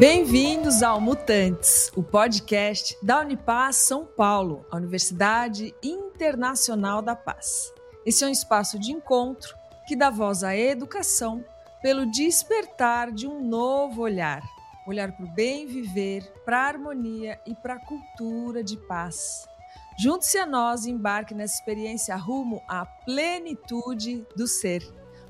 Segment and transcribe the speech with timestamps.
[0.00, 7.70] Bem-vindos ao Mutantes, o podcast da Unipaz São Paulo, a Universidade Internacional da Paz.
[8.06, 9.54] Esse é um espaço de encontro
[9.86, 11.44] que dá voz à educação
[11.82, 14.42] pelo despertar de um novo olhar.
[14.86, 19.46] Olhar para o bem viver, para a harmonia e para a cultura de paz.
[19.98, 24.82] Junte-se a nós e embarque nessa experiência rumo à plenitude do ser.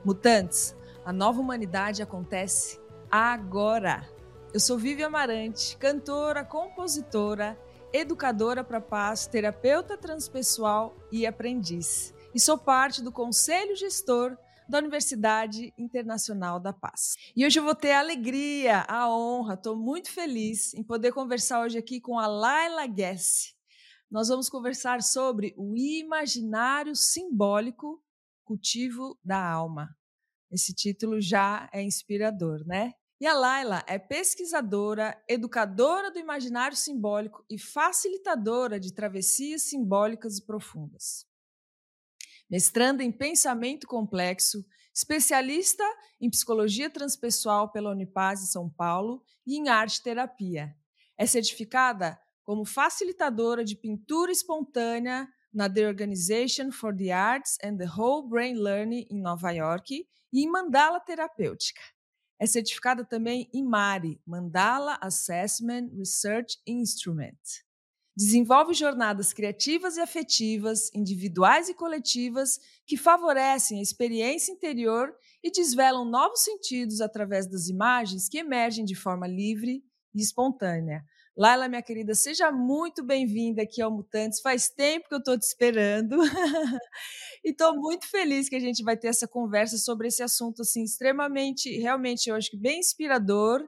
[0.04, 2.78] Mutantes, a nova humanidade acontece
[3.10, 4.19] agora.
[4.52, 7.56] Eu sou Vivi Amarante, cantora, compositora,
[7.92, 12.12] educadora para paz, terapeuta transpessoal e aprendiz.
[12.34, 14.36] E sou parte do Conselho Gestor
[14.68, 17.14] da Universidade Internacional da Paz.
[17.36, 21.62] E hoje eu vou ter a alegria, a honra, estou muito feliz em poder conversar
[21.62, 23.54] hoje aqui com a Laila Guess.
[24.10, 28.02] Nós vamos conversar sobre o imaginário simbólico,
[28.44, 29.96] cultivo da alma.
[30.50, 32.94] Esse título já é inspirador, né?
[33.20, 40.46] E a Laila é pesquisadora, educadora do imaginário simbólico e facilitadora de travessias simbólicas e
[40.46, 41.26] profundas.
[42.48, 45.84] Mestranda em pensamento complexo, especialista
[46.18, 50.74] em psicologia transpessoal pela Unipaz de São Paulo e em arte terapia.
[51.14, 57.86] É certificada como facilitadora de pintura espontânea na The Organization for the Arts and the
[57.86, 61.82] Whole Brain Learning em Nova York e em mandala terapêutica.
[62.40, 67.36] É certificada também em MARI, Mandala Assessment Research Instrument.
[68.16, 76.04] Desenvolve jornadas criativas e afetivas, individuais e coletivas, que favorecem a experiência interior e desvelam
[76.06, 81.04] novos sentidos através das imagens que emergem de forma livre e espontânea.
[81.40, 84.42] Laila, minha querida, seja muito bem-vinda aqui ao Mutantes.
[84.42, 86.18] Faz tempo que eu estou te esperando
[87.42, 90.84] e estou muito feliz que a gente vai ter essa conversa sobre esse assunto assim
[90.84, 93.66] extremamente, realmente, eu acho que bem inspirador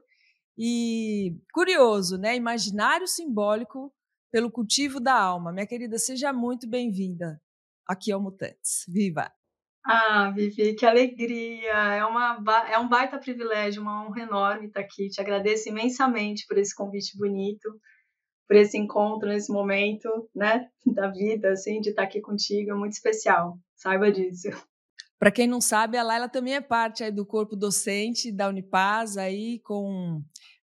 [0.55, 2.35] e curioso, né?
[2.35, 3.91] Imaginário simbólico
[4.31, 5.51] pelo cultivo da alma.
[5.51, 7.41] Minha querida, seja muito bem-vinda
[7.87, 8.85] aqui ao Mutantes.
[8.87, 9.31] Viva!
[9.85, 11.71] Ah, Vivi, que alegria!
[11.71, 15.09] É, uma, é um baita privilégio, uma honra enorme estar aqui.
[15.09, 17.69] Te agradeço imensamente por esse convite bonito,
[18.47, 22.71] por esse encontro nesse momento, né, da vida, assim, de estar aqui contigo.
[22.71, 24.49] É muito especial, saiba disso.
[25.19, 29.59] Para quem não sabe, a Laila também é parte do corpo docente da Unipaz, aí
[29.59, 30.21] com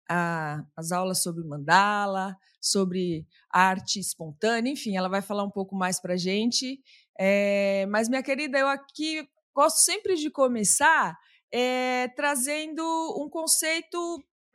[0.08, 6.00] a, as aulas sobre mandala, sobre arte espontânea, enfim, ela vai falar um pouco mais
[6.00, 6.78] para a gente.
[7.22, 11.18] É, mas, minha querida, eu aqui gosto sempre de começar
[11.52, 12.82] é, trazendo
[13.22, 13.98] um conceito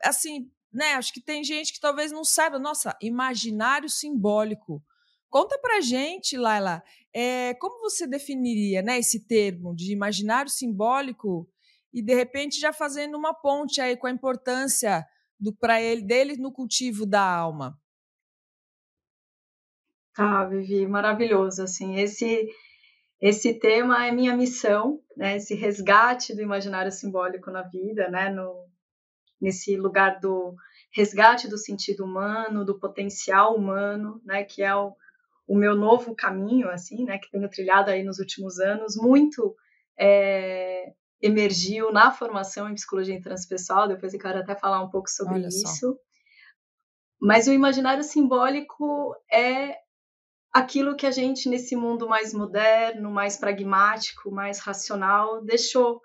[0.02, 0.94] assim, né?
[0.94, 4.82] Acho que tem gente que talvez não saiba, nossa, imaginário simbólico.
[5.30, 6.82] Conta pra gente, Laila,
[7.14, 11.48] é, como você definiria né, esse termo de imaginário simbólico
[11.94, 15.06] e, de repente, já fazendo uma ponte aí com a importância
[15.38, 17.78] do para ele dele no cultivo da alma?
[20.16, 22.48] Tá, Vivi, maravilhoso, assim, esse
[23.20, 28.66] esse tema é minha missão, né, esse resgate do imaginário simbólico na vida, né, no,
[29.40, 30.54] nesse lugar do
[30.92, 34.94] resgate do sentido humano, do potencial humano, né, que é o,
[35.46, 39.54] o meu novo caminho, assim, né, que tenho trilhado aí nos últimos anos, muito
[39.98, 45.34] é, emergiu na formação em psicologia transpessoal, depois eu quero até falar um pouco sobre
[45.34, 45.66] Olha isso.
[45.66, 45.94] Só.
[47.20, 49.85] Mas o imaginário simbólico é
[50.56, 56.00] aquilo que a gente, nesse mundo mais moderno, mais pragmático, mais racional, deixou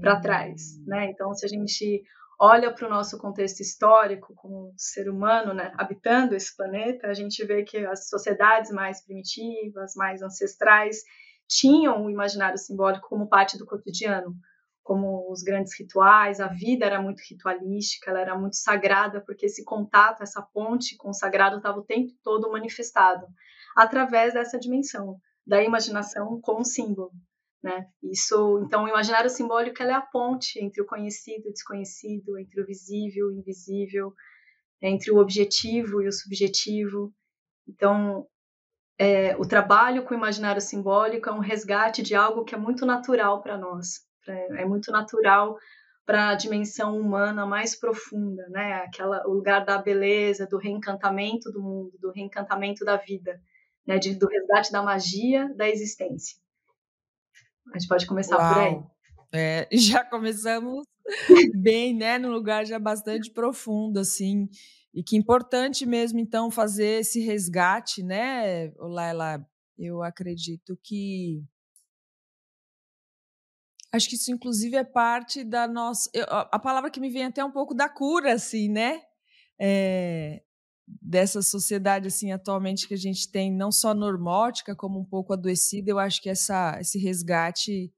[0.00, 0.76] para trás.
[0.84, 1.06] Né?
[1.10, 2.02] Então, se a gente
[2.40, 7.44] olha para o nosso contexto histórico como ser humano, né, habitando esse planeta, a gente
[7.44, 11.02] vê que as sociedades mais primitivas, mais ancestrais,
[11.48, 14.34] tinham o imaginário simbólico como parte do cotidiano,
[14.82, 19.64] como os grandes rituais, a vida era muito ritualística, ela era muito sagrada, porque esse
[19.64, 23.26] contato, essa ponte com o sagrado estava o tempo todo manifestado
[23.76, 27.10] através dessa dimensão da imaginação com o símbolo.
[27.62, 27.88] Né?
[28.02, 32.60] Isso, então, o imaginário simbólico é a ponte entre o conhecido e o desconhecido, entre
[32.60, 34.14] o visível e o invisível,
[34.80, 37.12] entre o objetivo e o subjetivo.
[37.66, 38.26] Então,
[38.96, 42.86] é, o trabalho com o imaginário simbólico é um resgate de algo que é muito
[42.86, 45.56] natural para nós, é, é muito natural
[46.06, 48.74] para a dimensão humana mais profunda, né?
[48.74, 53.38] Aquela o lugar da beleza, do reencantamento do mundo, do reencantamento da vida
[53.88, 56.36] né, de, do resgate da magia da existência.
[57.74, 58.52] A gente pode começar Uau.
[58.52, 58.82] por aí.
[59.32, 60.84] É, já começamos
[61.54, 64.46] bem, né, num lugar já bastante profundo, assim,
[64.92, 69.44] e que importante mesmo, então, fazer esse resgate, né, Laila?
[69.78, 71.42] Eu acredito que
[73.90, 76.10] Acho que isso, inclusive, é parte da nossa.
[76.28, 79.00] A palavra que me vem até um pouco da cura, assim, né?
[79.58, 80.42] É,
[81.02, 85.90] dessa sociedade, assim, atualmente que a gente tem, não só normótica, como um pouco adoecida,
[85.90, 87.92] eu acho que essa, esse resgate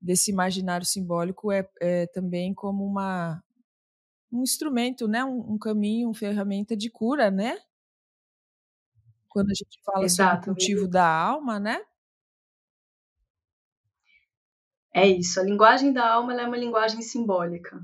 [0.00, 3.42] desse imaginário simbólico é, é também como uma,
[4.32, 5.24] um instrumento, né?
[5.24, 7.58] Um, um, caminho, uma ferramenta de cura, né?
[9.28, 11.80] Quando a gente fala Exato, sobre o cultivo da alma, né?
[14.94, 15.40] É isso.
[15.40, 17.80] A linguagem da alma é uma linguagem simbólica.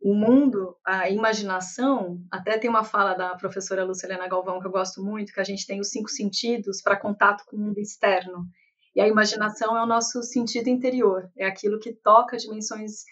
[0.00, 5.02] O mundo, a imaginação, até tem uma fala da professora Lucilena Galvão que eu gosto
[5.02, 8.46] muito, que a gente tem os cinco sentidos para contato com o mundo externo.
[8.94, 13.04] E a imaginação é o nosso sentido interior, é aquilo que toca dimensões,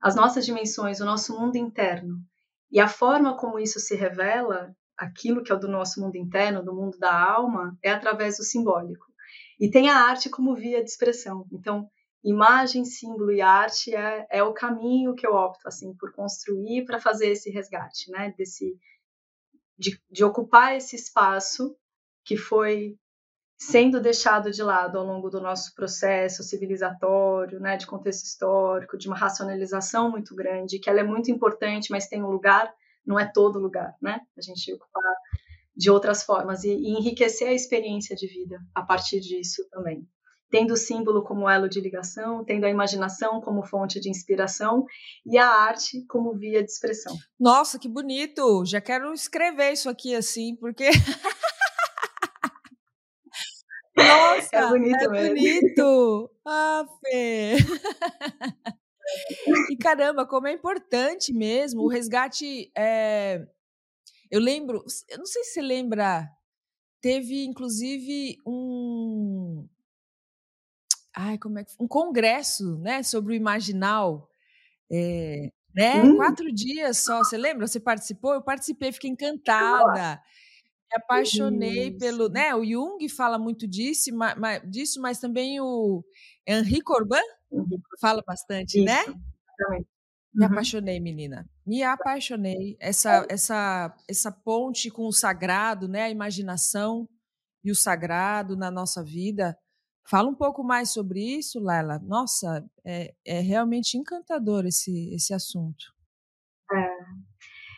[0.00, 2.16] as nossas dimensões, o nosso mundo interno.
[2.70, 6.74] E a forma como isso se revela, aquilo que é do nosso mundo interno, do
[6.74, 9.06] mundo da alma, é através do simbólico.
[9.60, 11.46] E tem a arte como via de expressão.
[11.52, 11.88] Então,
[12.24, 17.00] imagem, símbolo e arte é, é o caminho que eu opto assim por construir para
[17.00, 18.32] fazer esse resgate, né?
[18.36, 18.76] Desse
[19.76, 21.76] de, de ocupar esse espaço
[22.24, 22.96] que foi
[23.58, 29.08] sendo deixado de lado ao longo do nosso processo civilizatório, né, de contexto histórico, de
[29.08, 32.72] uma racionalização muito grande, que ela é muito importante, mas tem um lugar,
[33.04, 34.20] não é todo lugar, né?
[34.36, 35.02] A gente ocupar
[35.76, 40.06] de outras formas e, e enriquecer a experiência de vida a partir disso também
[40.52, 44.84] tendo o símbolo como elo de ligação, tendo a imaginação como fonte de inspiração
[45.24, 47.16] e a arte como via de expressão.
[47.40, 48.62] Nossa, que bonito!
[48.66, 50.90] Já quero escrever isso aqui assim, porque.
[53.96, 55.34] Nossa, é bonito, é mesmo.
[55.36, 56.30] bonito.
[56.46, 57.56] Ah, Fê.
[59.70, 62.70] e caramba, como é importante mesmo o resgate.
[62.76, 63.42] É...
[64.30, 66.28] Eu lembro, eu não sei se você lembra,
[67.00, 69.68] teve inclusive um,
[71.14, 74.28] ai, como é que um congresso, né, sobre o imaginal,
[74.90, 76.02] é, né?
[76.02, 76.16] Hum.
[76.16, 77.18] Quatro dias só.
[77.18, 77.66] Você lembra?
[77.66, 78.34] Você participou?
[78.34, 80.20] Eu participei, fiquei encantada.
[80.90, 81.98] Me apaixonei Isso.
[81.98, 82.54] pelo, né?
[82.54, 86.04] O Jung fala muito disso, mas, disso, mas também o
[86.46, 87.16] Henri Corbin
[88.00, 88.84] fala bastante, Isso.
[88.84, 89.02] né?
[90.34, 90.52] Me uhum.
[90.52, 91.48] apaixonei, menina.
[91.66, 92.76] Me apaixonei.
[92.78, 96.02] Essa, essa, essa ponte com o sagrado, né?
[96.02, 97.08] A imaginação
[97.64, 99.56] e o sagrado na nossa vida.
[100.04, 101.98] Fala um pouco mais sobre isso, Laila.
[102.00, 105.84] Nossa, é, é realmente encantador esse, esse assunto.
[106.72, 106.88] É.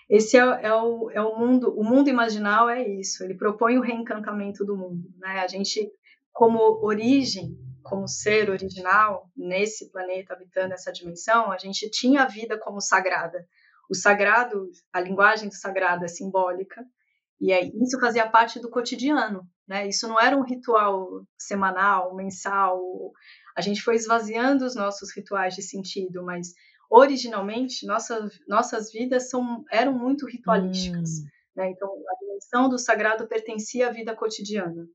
[0.08, 3.24] Esse é, é, o, é o mundo, o mundo imaginal é isso.
[3.24, 5.08] Ele propõe o reencantamento do mundo.
[5.18, 5.40] Né?
[5.40, 5.90] A gente,
[6.32, 12.58] como origem, como ser original nesse planeta habitando essa dimensão, a gente tinha a vida
[12.58, 13.46] como sagrada.
[13.90, 16.82] O sagrado, a linguagem do sagrado é simbólica,
[17.40, 19.88] e aí, isso fazia parte do cotidiano, né?
[19.88, 22.81] Isso não era um ritual semanal, mensal.
[23.56, 26.52] A gente foi esvaziando os nossos rituais de sentido, mas
[26.90, 31.19] originalmente nossas nossas vidas são, eram muito ritualísticas.
[31.19, 31.25] Hum.
[31.56, 31.70] Né?
[31.70, 34.86] Então, a dimensão do sagrado pertencia à vida cotidiana.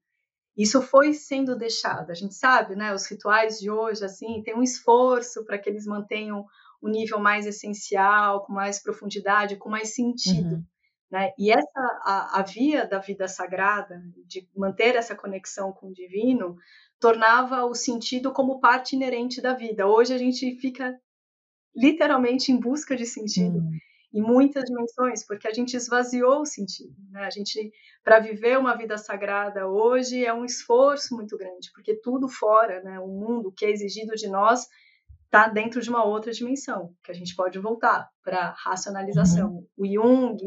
[0.58, 2.12] Isso foi sendo deixado.
[2.12, 2.94] A gente sabe, né?
[2.94, 6.46] Os rituais de hoje, assim, tem um esforço para que eles mantenham
[6.82, 10.56] o um nível mais essencial, com mais profundidade, com mais sentido.
[10.56, 10.64] Uhum.
[11.12, 11.32] Né?
[11.38, 16.56] E essa a, a, via da vida sagrada, de manter essa conexão com o divino,
[17.00, 19.88] tornava o sentido como parte inerente da vida.
[19.88, 21.00] Hoje a gente fica
[21.76, 23.78] literalmente em busca de sentido hum.
[24.14, 26.94] em muitas dimensões, porque a gente esvaziou o sentido.
[27.10, 27.24] Né?
[27.24, 27.72] A gente,
[28.04, 33.00] para viver uma vida sagrada hoje, é um esforço muito grande, porque tudo fora, né?
[33.00, 34.68] o mundo que é exigido de nós
[35.26, 39.52] está dentro de uma outra dimensão, que a gente pode voltar para racionalização.
[39.52, 39.68] Uhum.
[39.78, 40.38] O Jung,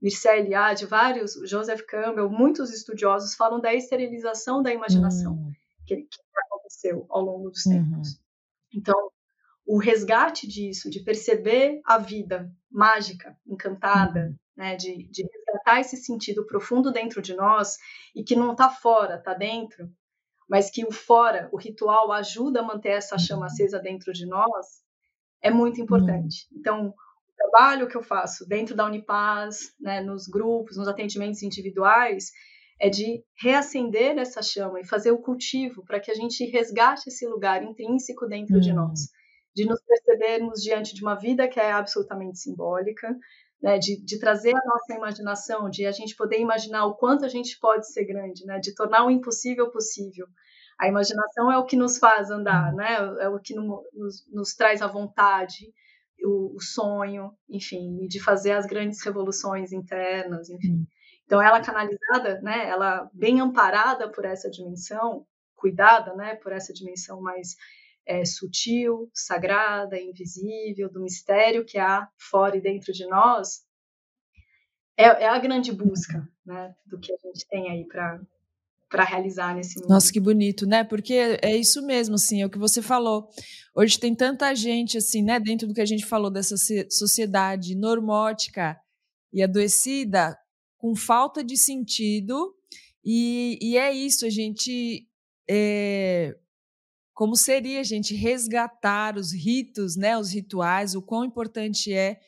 [0.00, 5.52] Mircea Eliade, vários, Joseph Campbell, muitos estudiosos falam da esterilização da imaginação uhum.
[5.86, 8.10] que, que, aconteceu ao longo dos tempos.
[8.10, 8.18] Uhum.
[8.74, 9.10] Então,
[9.66, 14.36] o resgate disso, de perceber a vida mágica, encantada, uhum.
[14.56, 17.76] né, de, de resgatar esse sentido profundo dentro de nós
[18.14, 19.90] e que não está fora, está dentro,
[20.48, 23.46] mas que o fora, o ritual, ajuda a manter essa chama uhum.
[23.46, 24.66] acesa dentro de nós,
[25.40, 26.46] é muito importante.
[26.52, 26.58] Uhum.
[26.58, 26.94] Então,
[27.36, 32.30] trabalho que eu faço dentro da Unipaz, né, nos grupos, nos atendimentos individuais,
[32.80, 37.26] é de reacender essa chama e fazer o cultivo para que a gente resgate esse
[37.26, 38.76] lugar intrínseco dentro de hum.
[38.76, 39.08] nós,
[39.54, 43.16] de nos percebermos diante de uma vida que é absolutamente simbólica,
[43.62, 47.28] né, de, de, trazer a nossa imaginação, de a gente poder imaginar o quanto a
[47.28, 50.26] gente pode ser grande, né, de tornar o impossível possível.
[50.78, 52.76] A imaginação é o que nos faz andar, hum.
[52.76, 55.72] né, é o que nos, nos traz a vontade,
[56.22, 60.86] o, o sonho, enfim, de fazer as grandes revoluções internas, enfim.
[61.24, 67.20] Então, ela canalizada, né, ela bem amparada por essa dimensão, cuidada, né, por essa dimensão
[67.20, 67.56] mais
[68.06, 73.66] é, sutil, sagrada, invisível, do mistério que há fora e dentro de nós,
[74.96, 78.20] é, é a grande busca né, do que a gente tem aí para
[78.88, 79.90] para realizar nesse mundo.
[79.90, 80.84] Nossa, que bonito, né?
[80.84, 83.28] Porque é isso mesmo, assim, é o que você falou.
[83.74, 86.56] Hoje tem tanta gente, assim, né, dentro do que a gente falou dessa
[86.90, 88.78] sociedade normótica
[89.32, 90.36] e adoecida,
[90.78, 92.54] com falta de sentido,
[93.04, 95.06] e, e é isso, a gente.
[95.48, 96.36] É,
[97.14, 102.18] como seria a gente resgatar os ritos, né, os rituais, o quão importante é.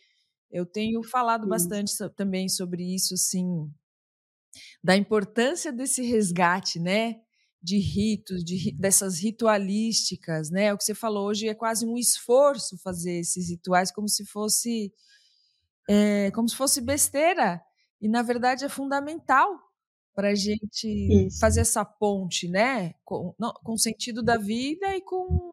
[0.50, 1.48] Eu tenho falado Sim.
[1.48, 3.70] bastante também sobre isso, assim,
[4.82, 7.16] da importância desse resgate, né,
[7.62, 10.72] de ritos, de, dessas ritualísticas, né?
[10.72, 14.92] O que você falou hoje é quase um esforço fazer esses rituais como se fosse
[15.88, 17.60] é, como se fosse besteira
[18.00, 19.58] e na verdade é fundamental
[20.18, 21.38] para a gente Isso.
[21.38, 25.52] fazer essa ponte, né, com, não, com o sentido da vida e com,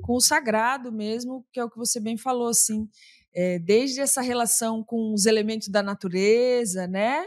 [0.00, 2.88] com o sagrado mesmo, que é o que você bem falou, assim,
[3.34, 7.26] é, desde essa relação com os elementos da natureza, né,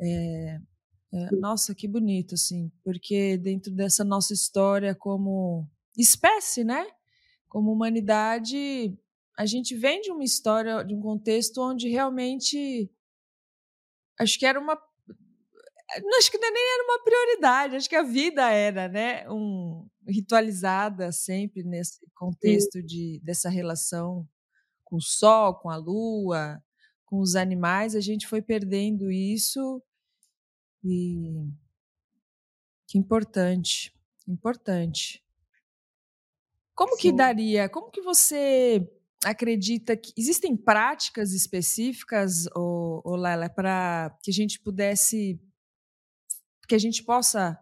[0.00, 0.60] é,
[1.12, 6.86] é, nossa, que bonito, assim, porque dentro dessa nossa história como espécie, né,
[7.48, 8.96] como humanidade,
[9.36, 12.90] a gente vem de uma história, de um contexto onde realmente
[14.18, 14.78] acho que era uma
[16.18, 21.64] acho que nem era uma prioridade, acho que a vida era, né, um, ritualizada sempre
[21.64, 24.24] nesse contexto de, dessa relação
[24.84, 26.62] com o sol, com a lua,
[27.04, 29.82] com os animais, a gente foi perdendo isso
[30.84, 31.48] e
[32.86, 33.94] que importante,
[34.26, 35.24] importante.
[36.74, 37.00] Como Sim.
[37.00, 37.68] que daria?
[37.68, 38.90] Como que você
[39.24, 43.16] acredita que existem práticas específicas, ou, ou
[43.54, 45.40] para que a gente pudesse
[46.66, 47.58] que a gente possa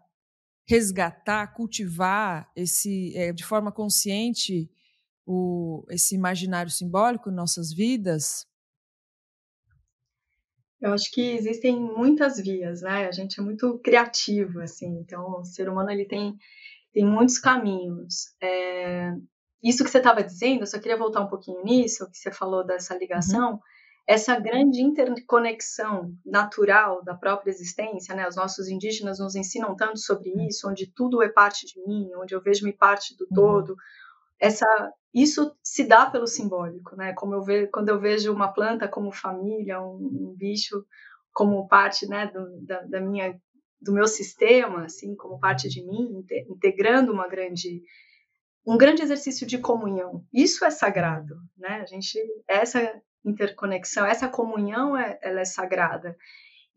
[0.67, 4.69] resgatar, cultivar esse é, de forma consciente
[5.25, 8.47] o, esse imaginário simbólico em nossas vidas?
[10.81, 13.07] Eu acho que existem muitas vias, né?
[13.07, 14.99] A gente é muito criativo, assim.
[14.99, 16.35] Então, o ser humano ele tem
[16.91, 18.33] tem muitos caminhos.
[18.41, 19.11] É,
[19.63, 22.65] isso que você estava dizendo, eu só queria voltar um pouquinho nisso, que você falou
[22.65, 23.53] dessa ligação.
[23.53, 23.59] Uhum
[24.09, 28.27] essa grande interconexão natural da própria existência, né?
[28.27, 30.47] Os nossos indígenas nos ensinam tanto sobre hum.
[30.47, 33.35] isso, onde tudo é parte de mim, onde eu vejo-me parte do uhum.
[33.35, 33.75] todo.
[34.39, 34.65] Essa,
[35.13, 37.13] isso se dá pelo simbólico, né?
[37.13, 40.85] Como eu vejo, quando eu vejo uma planta como família, um, um bicho
[41.33, 43.39] como parte, né, do, da, da minha,
[43.81, 47.81] do meu sistema, assim, como parte de mim, integrando uma grande
[48.65, 50.23] um grande exercício de comunhão.
[50.31, 51.81] Isso é sagrado, né?
[51.81, 56.15] A gente essa interconexão, essa comunhão é, ela é sagrada.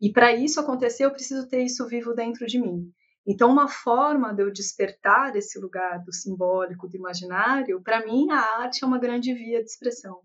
[0.01, 2.91] E para isso acontecer, eu preciso ter isso vivo dentro de mim.
[3.25, 8.61] Então, uma forma de eu despertar esse lugar do simbólico, do imaginário, para mim, a
[8.61, 10.19] arte é uma grande via de expressão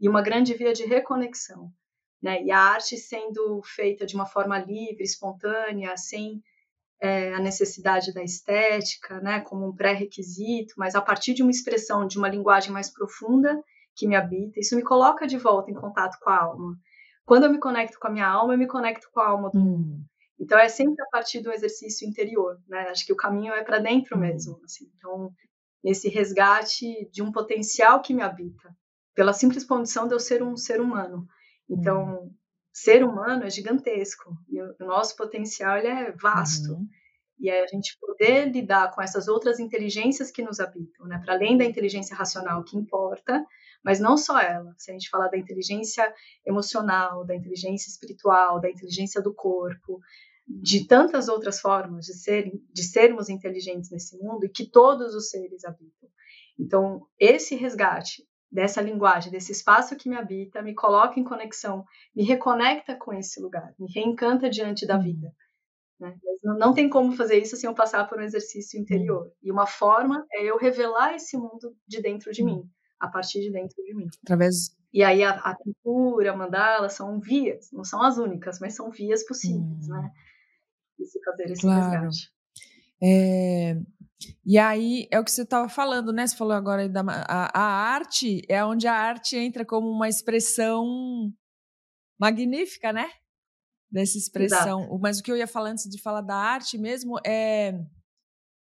[0.00, 1.70] e uma grande via de reconexão.
[2.20, 2.42] Né?
[2.42, 6.42] E a arte sendo feita de uma forma livre, espontânea, sem
[7.00, 12.06] é, a necessidade da estética, né, como um pré-requisito, mas a partir de uma expressão,
[12.06, 13.62] de uma linguagem mais profunda
[13.96, 16.76] que me habita, isso me coloca de volta em contato com a alma.
[17.24, 19.58] Quando eu me conecto com a minha alma, eu me conecto com a alma do
[19.58, 19.94] mundo.
[19.94, 20.04] Hum.
[20.40, 22.88] Então é sempre a partir do exercício interior, né?
[22.88, 24.20] Acho que o caminho é para dentro hum.
[24.20, 24.58] mesmo.
[24.64, 24.90] Assim.
[24.96, 25.30] Então
[25.84, 28.74] esse resgate de um potencial que me habita,
[29.14, 31.26] pela simples condição de eu ser um ser humano.
[31.68, 32.34] Então hum.
[32.72, 36.72] ser humano é gigantesco e o nosso potencial ele é vasto.
[36.72, 36.88] Uhum.
[37.38, 41.18] E é a gente poder lidar com essas outras inteligências que nos habitam, né?
[41.24, 43.46] Para além da inteligência racional que importa,
[43.82, 44.74] mas não só ela.
[44.76, 46.12] Se a gente falar da inteligência
[46.46, 50.00] emocional, da inteligência espiritual, da inteligência do corpo,
[50.50, 55.30] de tantas outras formas de, ser, de sermos inteligentes nesse mundo e que todos os
[55.30, 56.08] seres habitam.
[56.58, 62.24] Então, esse resgate dessa linguagem, desse espaço que me habita, me coloca em conexão, me
[62.24, 65.32] reconecta com esse lugar, me reencanta diante da vida.
[66.00, 66.16] Né?
[66.42, 69.30] Não, tem como fazer isso sem eu passar por um exercício interior.
[69.42, 73.52] E uma forma é eu revelar esse mundo de dentro de mim a partir de
[73.52, 74.06] dentro de mim.
[74.24, 74.76] Através.
[74.92, 78.90] E aí a, a pintura, a mandala são vias, não são as únicas, mas são
[78.90, 79.94] vias possíveis, hum.
[79.94, 80.10] né?
[81.00, 82.04] E se fazer esse claro.
[82.04, 82.30] resgate.
[83.02, 83.76] É,
[84.44, 86.26] e aí é o que você estava falando, né?
[86.26, 91.32] Você falou agora da a, a, arte é onde a arte entra como uma expressão
[92.18, 93.10] magnífica, né?
[93.90, 94.80] Dessa expressão.
[94.80, 94.98] Exato.
[95.00, 97.72] Mas o que eu ia falar antes de falar da arte mesmo é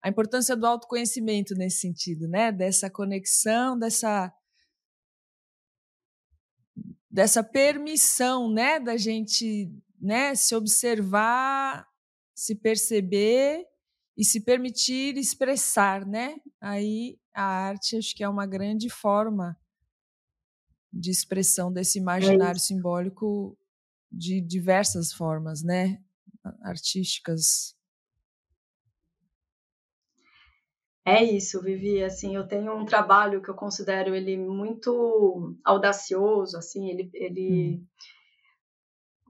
[0.03, 2.53] a importância do autoconhecimento nesse sentido, né?
[2.53, 4.33] Dessa conexão, dessa
[7.11, 9.69] dessa permissão, né, da gente,
[10.01, 11.85] né, se observar,
[12.41, 13.67] se perceber
[14.17, 16.37] e se permitir expressar, né?
[16.59, 19.55] Aí a arte acho que é uma grande forma
[20.91, 23.59] de expressão desse é imaginário é simbólico
[24.11, 26.03] de diversas formas, né?
[26.63, 27.77] Artísticas.
[31.05, 32.03] É isso, Vivi.
[32.03, 37.87] Assim, eu tenho um trabalho que eu considero ele muito audacioso, assim, ele, ele hum.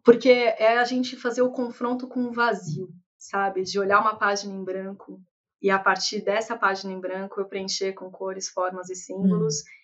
[0.04, 3.62] porque é a gente fazer o confronto com o vazio sabe?
[3.62, 5.20] De olhar uma página em branco
[5.62, 9.60] e a partir dessa página em branco eu preencher com cores, formas e símbolos.
[9.60, 9.80] Hum.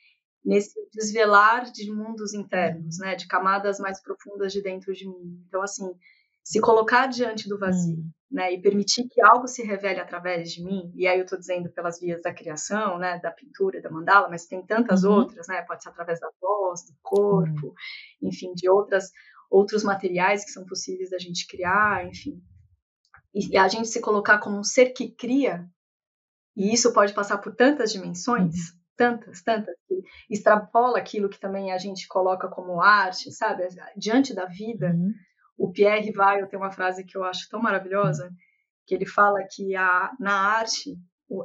[0.46, 5.44] Nesse desvelar de mundos internos, né, de camadas mais profundas de dentro de mim.
[5.48, 5.92] Então, assim,
[6.42, 8.10] se colocar diante do vazio, hum.
[8.30, 11.68] né, e permitir que algo se revele através de mim, e aí eu estou dizendo
[11.70, 15.14] pelas vias da criação, né, da pintura, da mandala, mas tem tantas uhum.
[15.14, 17.74] outras, né, pode ser através da voz, do corpo, uhum.
[18.22, 19.10] enfim, de outras
[19.50, 22.42] outros materiais que são possíveis da gente criar, enfim,
[23.36, 25.68] e a gente se colocar como um ser que cria,
[26.56, 28.78] e isso pode passar por tantas dimensões, uhum.
[28.96, 33.68] tantas, tantas, que extrapola aquilo que também a gente coloca como arte, sabe?
[33.94, 35.12] Diante da vida, uhum.
[35.58, 38.32] o Pierre Weil tem uma frase que eu acho tão maravilhosa,
[38.86, 40.96] que ele fala que a, na arte,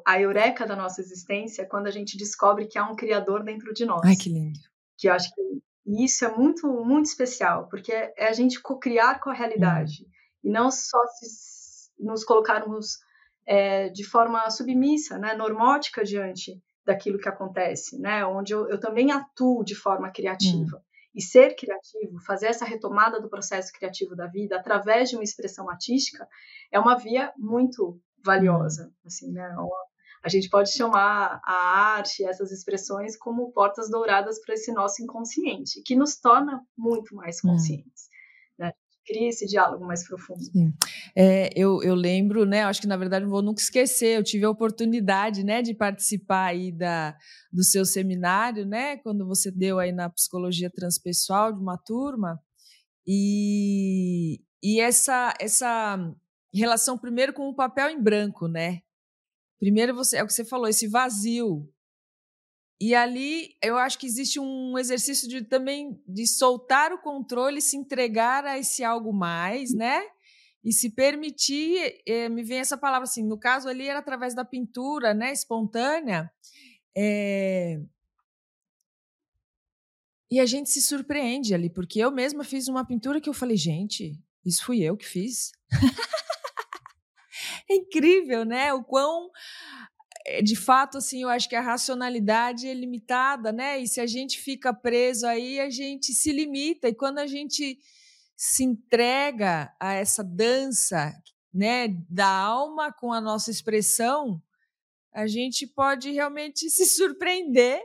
[0.07, 3.73] a eureka da nossa existência é quando a gente descobre que há um criador dentro
[3.73, 4.05] de nós.
[4.05, 4.59] Ai, que lindo.
[4.97, 5.41] Que eu acho que
[5.85, 10.03] isso é muito, muito especial, porque é a gente co-criar com a realidade.
[10.03, 10.09] Uhum.
[10.45, 11.60] E não só se
[12.01, 12.99] nos colocarmos
[13.45, 19.11] é, de forma submissa, né, normótica diante daquilo que acontece, né, onde eu, eu também
[19.11, 20.77] atuo de forma criativa.
[20.77, 20.81] Hum.
[21.13, 25.69] E ser criativo, fazer essa retomada do processo criativo da vida através de uma expressão
[25.69, 26.25] artística
[26.71, 28.93] é uma via muito valiosa, hum.
[29.05, 29.53] assim, né?
[30.23, 35.81] A gente pode chamar a arte, essas expressões, como portas douradas para esse nosso inconsciente,
[35.83, 37.49] que nos torna muito mais hum.
[37.49, 38.10] conscientes
[39.05, 40.41] cria esse diálogo mais profundo.
[41.15, 42.63] É, eu, eu lembro, né?
[42.63, 44.17] Acho que na verdade vou nunca esquecer.
[44.17, 47.17] Eu tive a oportunidade, né, de participar aí da,
[47.51, 48.97] do seu seminário, né?
[48.97, 52.39] Quando você deu aí na psicologia transpessoal de uma turma
[53.05, 55.97] e, e essa essa
[56.53, 58.81] relação primeiro com o papel em branco, né?
[59.59, 61.69] Primeiro você é o que você falou, esse vazio
[62.81, 67.77] e ali eu acho que existe um exercício de também de soltar o controle, se
[67.77, 70.01] entregar a esse algo mais, né?
[70.63, 74.43] E se permitir, eh, me vem essa palavra assim, no caso ali era através da
[74.43, 76.31] pintura, né, espontânea,
[76.97, 77.79] é...
[80.31, 83.57] e a gente se surpreende ali, porque eu mesma fiz uma pintura que eu falei,
[83.57, 85.51] gente, isso fui eu que fiz.
[87.69, 88.73] é incrível, né?
[88.73, 89.29] O quão
[90.43, 93.79] de fato, assim, eu acho que a racionalidade é limitada, né?
[93.79, 96.87] E se a gente fica preso aí, a gente se limita.
[96.87, 97.79] E quando a gente
[98.35, 101.13] se entrega a essa dança,
[101.53, 104.41] né, da alma com a nossa expressão,
[105.13, 107.81] a gente pode realmente se surpreender,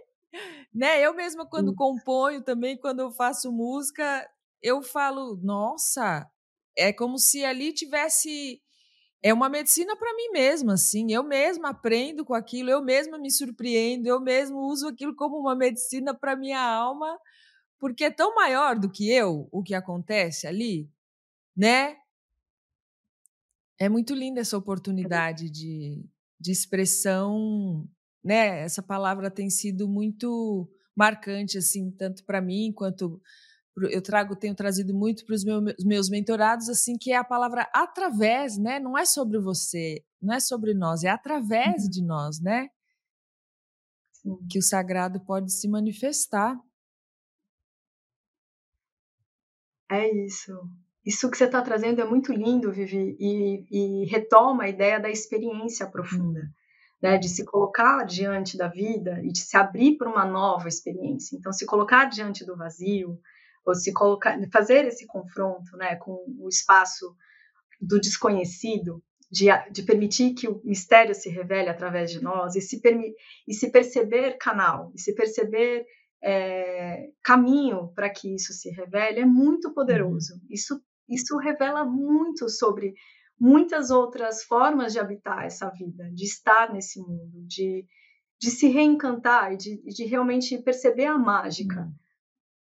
[0.73, 1.01] né?
[1.01, 4.29] Eu mesma quando componho também, quando eu faço música,
[4.63, 6.29] eu falo, nossa,
[6.77, 8.61] é como se ali tivesse
[9.27, 11.11] é uma medicina para mim mesma, assim.
[11.11, 15.57] Eu mesma aprendo com aquilo, eu mesma me surpreendo, eu mesmo uso aquilo como uma
[15.57, 17.19] medicina para minha alma,
[17.77, 20.89] porque é tão maior do que eu o que acontece ali,
[21.57, 21.97] né?
[23.77, 26.09] É muito linda essa oportunidade de,
[26.39, 27.85] de expressão,
[28.23, 28.61] né?
[28.61, 33.21] Essa palavra tem sido muito marcante, assim, tanto para mim quanto
[33.85, 37.69] eu trago, tenho trazido muito para os meus, meus mentorados, assim, que é a palavra
[37.75, 38.81] através, né?
[38.81, 41.91] Não é sobre você, não é sobre nós, é através uhum.
[41.91, 42.69] de nós, né?
[44.15, 44.39] Sim.
[44.51, 46.59] Que o sagrado pode se manifestar.
[49.91, 50.53] É isso.
[51.05, 55.11] Isso que você está trazendo é muito lindo, Vivi, e, e, retoma a ideia da
[55.11, 56.49] experiência profunda, uhum.
[57.03, 57.19] né?
[57.19, 61.37] De se colocar diante da vida e de se abrir para uma nova experiência.
[61.37, 63.21] Então, se colocar diante do vazio,
[63.67, 67.15] ou se colocar, fazer esse confronto, né, com o espaço
[67.81, 72.81] do desconhecido, de, de permitir que o mistério se revele através de nós e se,
[73.47, 75.85] e se perceber canal, e se perceber
[76.23, 80.35] é, caminho para que isso se revele é muito poderoso.
[80.35, 80.41] Uhum.
[80.49, 82.95] Isso, isso revela muito sobre
[83.39, 87.85] muitas outras formas de habitar essa vida, de estar nesse mundo, de,
[88.41, 91.81] de se reencantar e de, de realmente perceber a mágica.
[91.81, 92.06] Uhum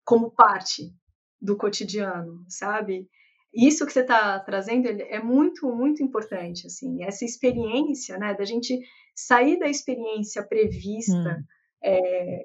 [0.05, 0.93] como parte
[1.41, 3.09] do cotidiano, sabe?
[3.53, 8.79] Isso que você está trazendo é muito, muito importante, assim, essa experiência, né, da gente
[9.15, 11.43] sair da experiência prevista, hum.
[11.83, 12.43] é,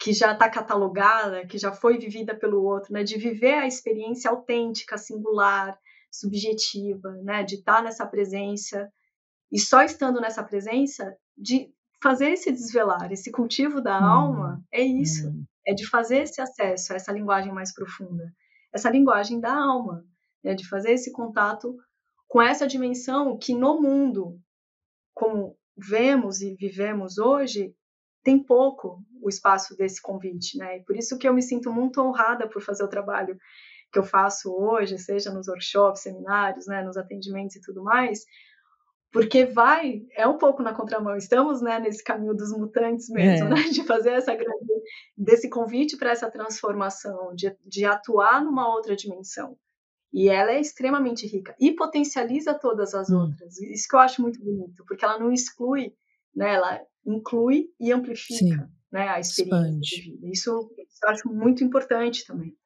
[0.00, 4.30] que já está catalogada, que já foi vivida pelo outro, né, de viver a experiência
[4.30, 5.78] autêntica, singular,
[6.10, 8.90] subjetiva, né, de estar tá nessa presença
[9.50, 14.04] E só estando nessa presença, de fazer esse desvelar, esse cultivo da hum.
[14.04, 15.28] alma, é isso.
[15.28, 15.44] Hum.
[15.68, 18.24] É de fazer esse acesso a essa linguagem mais profunda.
[18.72, 20.02] Essa linguagem da alma.
[20.42, 20.54] Né?
[20.54, 21.76] De fazer esse contato
[22.26, 24.40] com essa dimensão que no mundo,
[25.14, 27.74] como vemos e vivemos hoje,
[28.22, 30.78] tem pouco o espaço desse convite, né?
[30.78, 33.38] E por isso que eu me sinto muito honrada por fazer o trabalho
[33.90, 38.20] que eu faço hoje, seja nos workshops, seminários, né, nos atendimentos e tudo mais,
[39.10, 43.50] porque vai, é um pouco na contramão, estamos né, nesse caminho dos mutantes mesmo, é.
[43.50, 44.72] né, de fazer essa grande,
[45.16, 49.56] desse convite para essa transformação, de, de atuar numa outra dimensão.
[50.12, 53.20] E ela é extremamente rica e potencializa todas as hum.
[53.20, 53.58] outras.
[53.58, 55.92] Isso que eu acho muito bonito, porque ela não exclui,
[56.34, 59.80] né, ela inclui e amplifica né, a experiência Expande.
[59.80, 60.26] de vida.
[60.28, 62.56] Isso, isso eu acho muito importante também.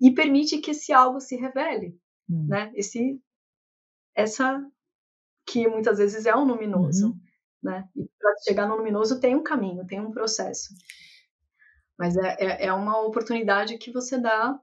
[0.00, 1.96] E permite que esse algo se revele,
[2.28, 2.46] hum.
[2.48, 2.72] né?
[2.74, 3.20] Esse,
[4.14, 4.60] essa
[5.52, 7.20] que muitas vezes é um luminoso, uhum.
[7.62, 7.86] né?
[7.94, 10.74] E para chegar no luminoso tem um caminho, tem um processo.
[11.98, 14.58] Mas é, é, é uma oportunidade que você dá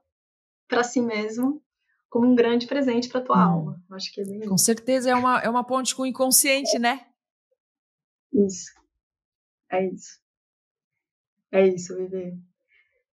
[0.66, 1.62] para si mesmo
[2.08, 3.50] como um grande presente para tua hum.
[3.52, 3.84] alma.
[3.92, 7.06] Acho que é bem Com certeza é uma, é uma ponte com o inconsciente, né?
[8.32, 8.72] Isso.
[9.70, 10.18] É isso.
[11.52, 12.36] É isso, Vivi.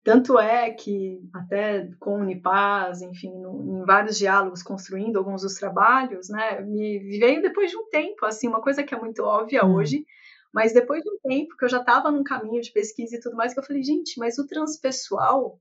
[0.05, 5.55] Tanto é que, até com o Unipaz, enfim, no, em vários diálogos, construindo alguns dos
[5.55, 9.65] trabalhos, né, me veio depois de um tempo, assim, uma coisa que é muito óbvia
[9.65, 9.75] hum.
[9.75, 10.05] hoje,
[10.53, 13.37] mas depois de um tempo que eu já estava num caminho de pesquisa e tudo
[13.37, 15.61] mais, que eu falei, gente, mas o transpessoal,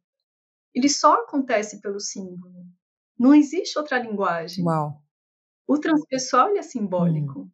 [0.74, 2.66] ele só acontece pelo símbolo.
[3.18, 4.66] Não existe outra linguagem.
[4.66, 5.02] Uau.
[5.68, 7.42] O transpessoal, ele é simbólico.
[7.42, 7.50] Hum.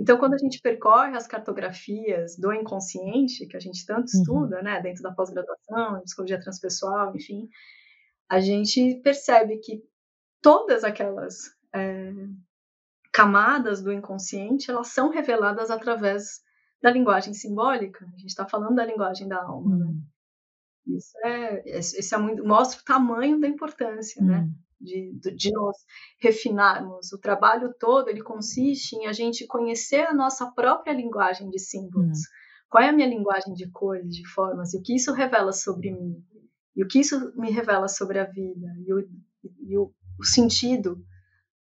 [0.00, 4.20] Então, quando a gente percorre as cartografias do inconsciente, que a gente tanto uhum.
[4.20, 7.50] estuda, né, dentro da pós-graduação, psicologia transpessoal, enfim,
[8.26, 9.84] a gente percebe que
[10.40, 12.14] todas aquelas é,
[13.12, 16.40] camadas do inconsciente, elas são reveladas através
[16.82, 18.06] da linguagem simbólica.
[18.06, 19.84] A gente está falando da linguagem da alma, né?
[19.84, 19.92] uhum.
[20.86, 20.96] né?
[20.96, 24.38] Isso é, isso é muito, mostra o tamanho da importância, né?
[24.38, 24.46] uhum.
[24.46, 24.50] né?
[24.80, 25.76] De, de nós
[26.20, 27.12] refinarmos.
[27.12, 32.18] O trabalho todo ele consiste em a gente conhecer a nossa própria linguagem de símbolos.
[32.18, 32.22] Hum.
[32.68, 35.90] Qual é a minha linguagem de cores, de formas, e o que isso revela sobre
[35.90, 36.24] mim,
[36.76, 39.08] e o que isso me revela sobre a vida, e o,
[39.60, 41.04] e o, o sentido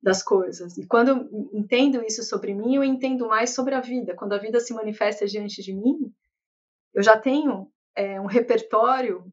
[0.01, 0.77] das coisas.
[0.77, 4.15] E quando eu entendo isso sobre mim, eu entendo mais sobre a vida.
[4.15, 6.13] Quando a vida se manifesta diante de mim,
[6.93, 9.23] eu já tenho é, um repertório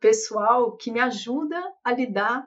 [0.00, 2.46] pessoal que me ajuda a lidar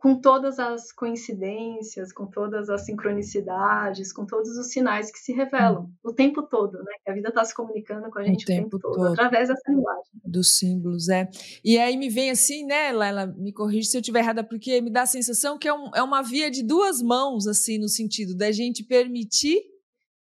[0.00, 5.84] com todas as coincidências, com todas as sincronicidades, com todos os sinais que se revelam
[5.84, 5.92] hum.
[6.02, 6.92] o tempo todo, né?
[7.06, 9.48] A vida está se comunicando com a gente o, o tempo, tempo todo, todo, através
[9.48, 10.10] dessa linguagem.
[10.24, 11.28] Dos símbolos, é.
[11.62, 14.90] E aí me vem assim, né, Laila, me corrige se eu estiver errada, porque me
[14.90, 18.34] dá a sensação que é, um, é uma via de duas mãos, assim, no sentido
[18.34, 19.60] da gente permitir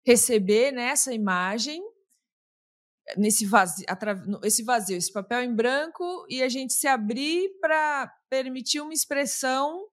[0.03, 1.83] receber nessa né, imagem
[3.15, 3.85] nesse vazio,
[4.43, 9.87] esse vazio, esse papel em branco e a gente se abrir para permitir uma expressão,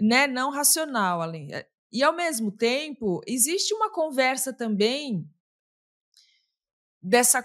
[0.00, 1.48] né, não racional além.
[1.90, 5.28] E ao mesmo tempo existe uma conversa também
[7.02, 7.42] dessa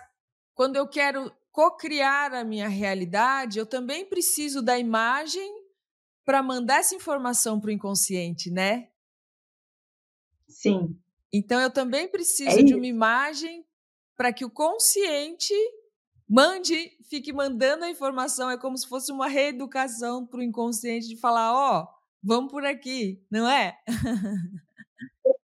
[0.53, 5.63] quando eu quero co-criar a minha realidade, eu também preciso da imagem
[6.25, 8.89] para mandar essa informação para o inconsciente, né?
[10.47, 10.99] Sim.
[11.31, 13.65] Então eu também preciso é de uma imagem
[14.15, 15.53] para que o consciente
[16.29, 18.49] mande, fique mandando a informação.
[18.49, 21.87] É como se fosse uma reeducação para o inconsciente de falar: ó, oh,
[22.21, 23.77] vamos por aqui, não é?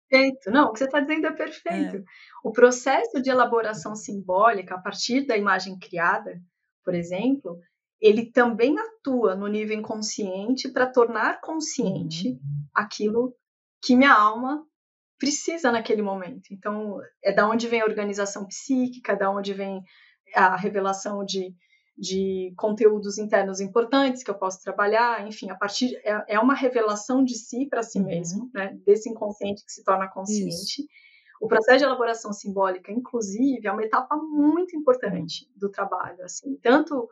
[0.08, 0.50] Perfeito.
[0.50, 1.96] Não, o que você está dizendo é perfeito.
[1.96, 2.04] É.
[2.42, 6.40] O processo de elaboração simbólica, a partir da imagem criada,
[6.84, 7.60] por exemplo,
[8.00, 12.38] ele também atua no nível inconsciente para tornar consciente uhum.
[12.74, 13.36] aquilo
[13.82, 14.66] que minha alma
[15.20, 16.48] precisa naquele momento.
[16.50, 19.82] Então, é da onde vem a organização psíquica, da onde vem
[20.34, 21.54] a revelação de,
[21.96, 27.22] de conteúdos internos importantes que eu posso trabalhar, enfim, a partir é, é uma revelação
[27.22, 28.06] de si para si uhum.
[28.06, 30.48] mesmo, né, desse inconsciente que se torna consciente.
[30.48, 30.82] Isso.
[31.38, 37.08] O processo de elaboração simbólica, inclusive, é uma etapa muito importante do trabalho, assim, tanto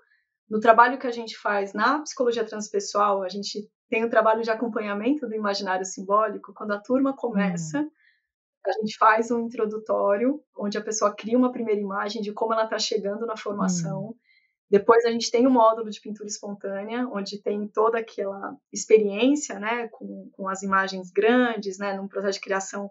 [0.49, 4.51] no trabalho que a gente faz na psicologia transpessoal, a gente tem o trabalho de
[4.51, 7.91] acompanhamento do imaginário simbólico, quando a turma começa, uhum
[8.69, 12.65] a gente faz um introdutório, onde a pessoa cria uma primeira imagem de como ela
[12.65, 14.09] está chegando na formação.
[14.09, 14.15] Hum.
[14.71, 19.89] Depois a gente tem um módulo de pintura espontânea, onde tem toda aquela experiência, né,
[19.89, 22.91] com, com as imagens grandes, né, num processo de criação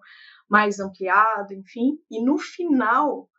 [0.49, 1.99] mais ampliado, enfim.
[2.09, 3.29] E no final,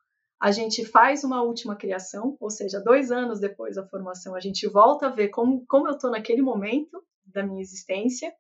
[0.41, 4.69] a gente faz uma última criação, ou seja, dois anos depois da formação, a gente
[4.69, 8.33] volta a ver como, como eu estou naquele momento da minha existência,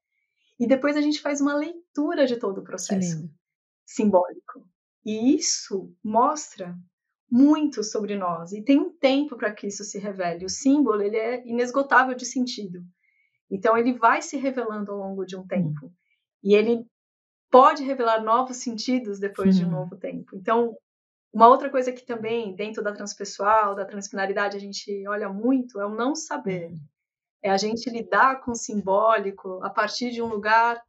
[0.61, 3.28] e depois a gente faz uma leitura de todo o processo.
[3.88, 4.68] Simbólico.
[5.05, 6.77] E isso mostra
[7.31, 10.44] muito sobre nós e tem um tempo para que isso se revele.
[10.44, 12.85] O símbolo ele é inesgotável de sentido.
[13.51, 15.90] Então ele vai se revelando ao longo de um tempo.
[16.42, 16.87] E ele
[17.51, 19.62] pode revelar novos sentidos depois Sim.
[19.62, 20.37] de um novo tempo.
[20.37, 20.77] Então,
[21.33, 25.87] uma outra coisa que também, dentro da transpessoal, da transpinaridade, a gente olha muito é
[25.87, 26.70] o não saber.
[27.42, 30.83] É a gente lidar com o simbólico a partir de um lugar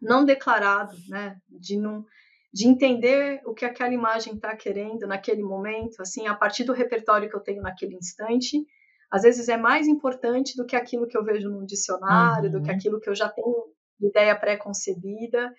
[0.00, 1.36] não declarado, né?
[1.48, 2.04] De, não,
[2.52, 7.28] de entender o que aquela imagem está querendo naquele momento, assim, a partir do repertório
[7.28, 8.62] que eu tenho naquele instante.
[9.10, 12.52] Às vezes é mais importante do que aquilo que eu vejo num dicionário, uhum.
[12.52, 12.76] do que uhum.
[12.76, 15.54] aquilo que eu já tenho de ideia pré-concebida.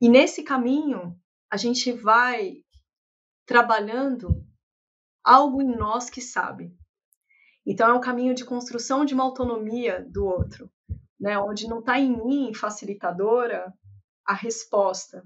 [0.00, 1.18] E nesse caminho,
[1.50, 2.62] a gente vai
[3.46, 4.44] trabalhando
[5.24, 6.74] algo em nós que sabe.
[7.66, 10.70] Então é um caminho de construção de uma autonomia do outro,
[11.18, 11.38] né?
[11.38, 13.72] Onde não está em mim facilitadora
[14.26, 15.22] a resposta,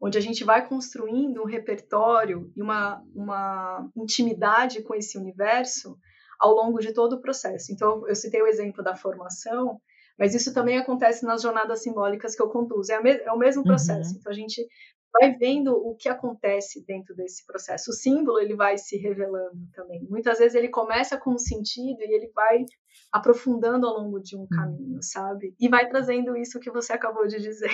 [0.00, 5.98] onde a gente vai construindo um repertório e uma, uma intimidade com esse universo
[6.38, 7.70] ao longo de todo o processo.
[7.70, 9.78] Então eu citei o exemplo da formação,
[10.18, 12.90] mas isso também acontece nas jornadas simbólicas que eu conduzo.
[12.92, 14.12] É, é o mesmo processo.
[14.12, 14.16] Uhum.
[14.18, 14.66] Então a gente
[15.12, 17.90] vai vendo o que acontece dentro desse processo.
[17.90, 20.06] O símbolo ele vai se revelando também.
[20.08, 22.64] Muitas vezes ele começa com um sentido e ele vai
[23.12, 24.48] aprofundando ao longo de um hum.
[24.48, 25.54] caminho, sabe?
[25.60, 27.70] E vai trazendo isso que você acabou de dizer.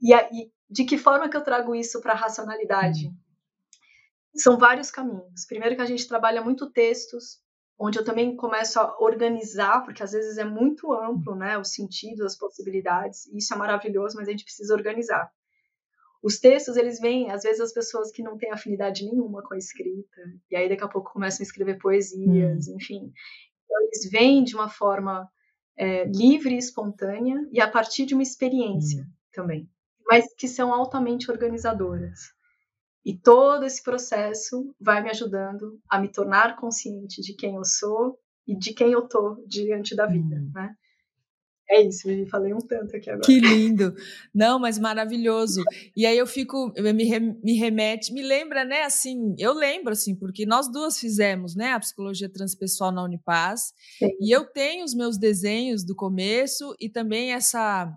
[0.00, 3.08] E, e de que forma que eu trago isso para a racionalidade?
[3.08, 3.16] Hum.
[4.34, 5.46] São vários caminhos.
[5.46, 7.40] Primeiro que a gente trabalha muito textos,
[7.78, 12.24] onde eu também começo a organizar, porque às vezes é muito amplo, né, o sentido,
[12.24, 15.30] as possibilidades, e isso é maravilhoso, mas a gente precisa organizar.
[16.20, 19.58] Os textos, eles vêm, às vezes, as pessoas que não têm afinidade nenhuma com a
[19.58, 22.74] escrita, e aí daqui a pouco começam a escrever poesias, hum.
[22.74, 23.12] enfim.
[23.64, 25.30] Então, eles vêm de uma forma
[25.76, 29.12] é, livre e espontânea, e a partir de uma experiência hum.
[29.32, 29.70] também,
[30.08, 32.32] mas que são altamente organizadoras.
[33.04, 38.18] E todo esse processo vai me ajudando a me tornar consciente de quem eu sou
[38.46, 40.50] e de quem eu tô diante da vida, hum.
[40.54, 40.74] né?
[41.70, 43.26] É isso, me falei um tanto aqui agora.
[43.26, 43.94] Que lindo!
[44.34, 45.62] Não, mas maravilhoso.
[45.94, 50.46] E aí eu fico, me, me remete, me lembra, né, assim, eu lembro, assim, porque
[50.46, 54.16] nós duas fizemos, né, a psicologia transpessoal na Unipaz, Sim.
[54.18, 57.94] e eu tenho os meus desenhos do começo e também essa,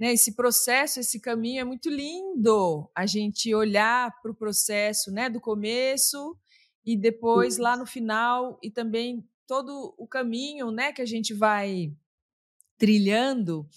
[0.00, 5.28] né, esse processo, esse caminho é muito lindo, a gente olhar para o processo, né,
[5.28, 6.34] do começo
[6.82, 11.92] e depois lá no final e também todo o caminho, né, que a gente vai
[12.78, 13.68] trilhando.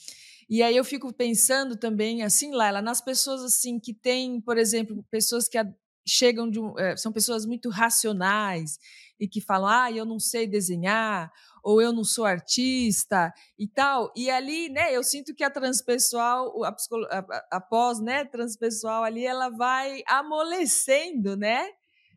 [0.49, 5.03] E aí eu fico pensando também, assim, Laila, nas pessoas assim que têm, por exemplo,
[5.11, 5.57] pessoas que
[6.05, 8.77] chegam de um, é, são pessoas muito racionais
[9.19, 11.31] e que falam, ah, eu não sei desenhar,
[11.63, 14.11] ou eu não sou artista e tal.
[14.15, 16.75] E ali, né, eu sinto que a transpessoal, a,
[17.09, 21.69] a, a pós, né, transpessoal ali, ela vai amolecendo, né?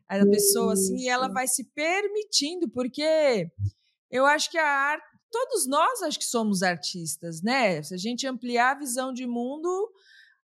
[0.07, 3.51] A pessoa assim, e ela vai se permitindo, porque
[4.09, 7.81] eu acho que a arte todos nós acho que somos artistas, né?
[7.83, 9.91] Se a gente ampliar a visão de mundo,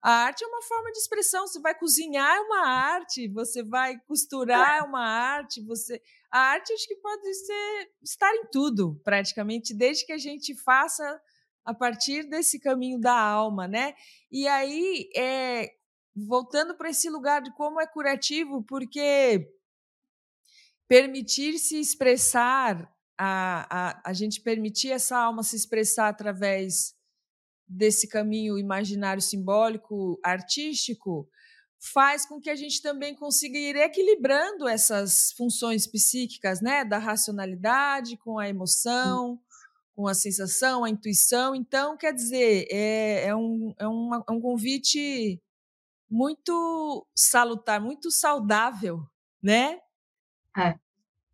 [0.03, 1.47] a arte é uma forma de expressão.
[1.47, 6.73] Você vai cozinhar é uma arte, você vai costurar é uma arte, você a arte
[6.73, 11.21] acho que pode ser estar em tudo, praticamente, desde que a gente faça
[11.62, 13.95] a partir desse caminho da alma, né?
[14.31, 15.71] E aí, é,
[16.17, 19.47] voltando para esse lugar de como é curativo, porque
[20.88, 26.95] permitir-se expressar a, a, a gente permitir essa alma se expressar através
[27.72, 31.28] desse caminho imaginário simbólico artístico
[31.92, 38.16] faz com que a gente também consiga ir equilibrando essas funções psíquicas, né, da racionalidade
[38.18, 39.40] com a emoção,
[39.94, 41.56] com a sensação, a intuição.
[41.56, 45.42] Então, quer dizer, é, é, um, é, uma, é um convite
[46.08, 49.02] muito salutar, muito saudável,
[49.42, 49.80] né?
[50.56, 50.78] É.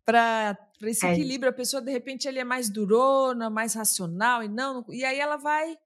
[0.03, 1.51] Para esse é equilíbrio.
[1.51, 4.83] A pessoa, de repente, ele é mais durona, mais racional, e não.
[4.89, 5.77] E aí ela vai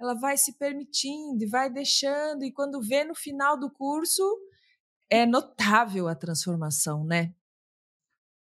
[0.00, 4.22] ela vai se permitindo e vai deixando, e quando vê no final do curso,
[5.10, 7.34] é notável a transformação, né?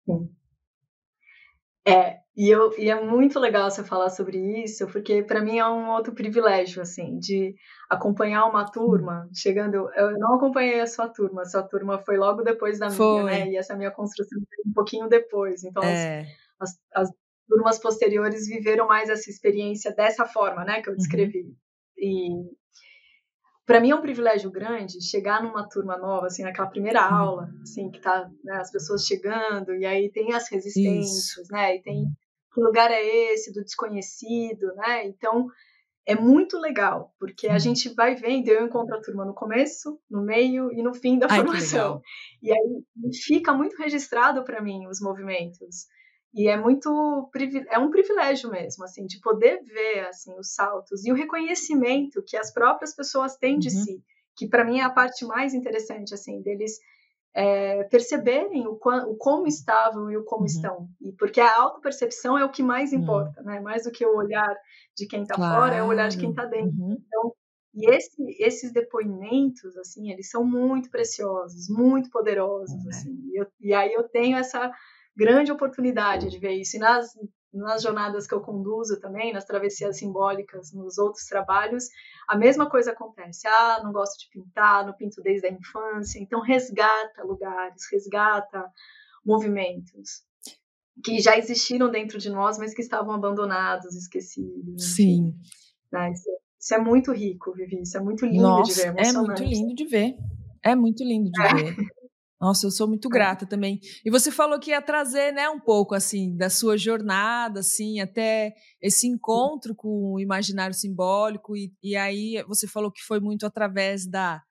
[0.07, 0.31] Sim.
[1.85, 5.67] É, e, eu, e é muito legal você falar sobre isso, porque para mim é
[5.67, 7.57] um outro privilégio, assim, de
[7.91, 12.43] acompanhar uma turma, chegando, eu não acompanhei a sua turma, a sua turma foi logo
[12.43, 13.25] depois da foi.
[13.25, 16.25] minha, né, e essa minha construção foi um pouquinho depois, então é.
[16.61, 17.11] as, as, as,
[17.53, 20.99] turmas posteriores viveram mais essa experiência dessa forma, né, que eu uhum.
[20.99, 21.55] descrevi, uhum.
[21.99, 22.63] e
[23.67, 27.15] para mim é um privilégio grande chegar numa turma nova, assim, naquela primeira uhum.
[27.15, 31.53] aula, assim, que tá né, as pessoas chegando, e aí tem as resistências, Isso.
[31.53, 32.07] né, e tem
[32.53, 35.07] que lugar é esse do desconhecido, né?
[35.07, 35.47] Então,
[36.05, 40.23] é muito legal, porque a gente vai vendo, eu encontro a turma no começo, no
[40.23, 42.03] meio e no fim da Ai, formação.
[42.43, 42.83] E aí
[43.25, 45.87] fica muito registrado para mim os movimentos.
[46.35, 47.31] E é muito
[47.69, 52.37] é um privilégio mesmo, assim, de poder ver assim os saltos e o reconhecimento que
[52.37, 53.85] as próprias pessoas têm de uhum.
[53.85, 56.79] si, que para mim é a parte mais interessante, assim, deles
[57.35, 60.47] é, perceberem o, o, como estavam e o como uhum.
[60.47, 60.89] estão.
[61.01, 63.47] E porque a autopercepção é o que mais importa, uhum.
[63.47, 63.61] né?
[63.61, 64.55] Mais do que o olhar
[64.97, 65.61] de quem está claro.
[65.61, 66.79] fora, é o olhar de quem está dentro.
[66.79, 66.97] Uhum.
[67.07, 67.35] Então,
[67.75, 73.19] e esse, esses depoimentos, assim, eles são muito preciosos, muito poderosos, assim.
[73.33, 74.71] E, eu, e aí eu tenho essa
[75.17, 76.77] grande oportunidade de ver isso.
[76.77, 77.13] E nas
[77.53, 81.85] nas jornadas que eu conduzo também, nas travessias simbólicas, nos outros trabalhos,
[82.27, 83.47] a mesma coisa acontece.
[83.47, 86.19] Ah, não gosto de pintar, não pinto desde a infância.
[86.19, 88.65] Então, resgata lugares, resgata
[89.25, 90.23] movimentos
[91.05, 94.95] que já existiram dentro de nós, mas que estavam abandonados, esquecidos.
[94.95, 95.35] Sim.
[95.91, 96.13] Né?
[96.13, 97.83] Isso, isso, é muito rico, Vivi.
[97.83, 98.95] Isso é muito lindo Nossa, de ver.
[98.99, 100.17] É muito lindo de ver.
[100.63, 101.55] É muito lindo de é.
[101.55, 101.77] ver.
[102.43, 103.11] Nossa, eu sou muito é.
[103.13, 103.79] grata também.
[104.05, 108.53] E você falou que ia trazer, né, um pouco assim da sua jornada, assim, até
[108.81, 114.05] esse encontro com o imaginário simbólico e, e aí você falou que foi muito através
[114.05, 114.43] da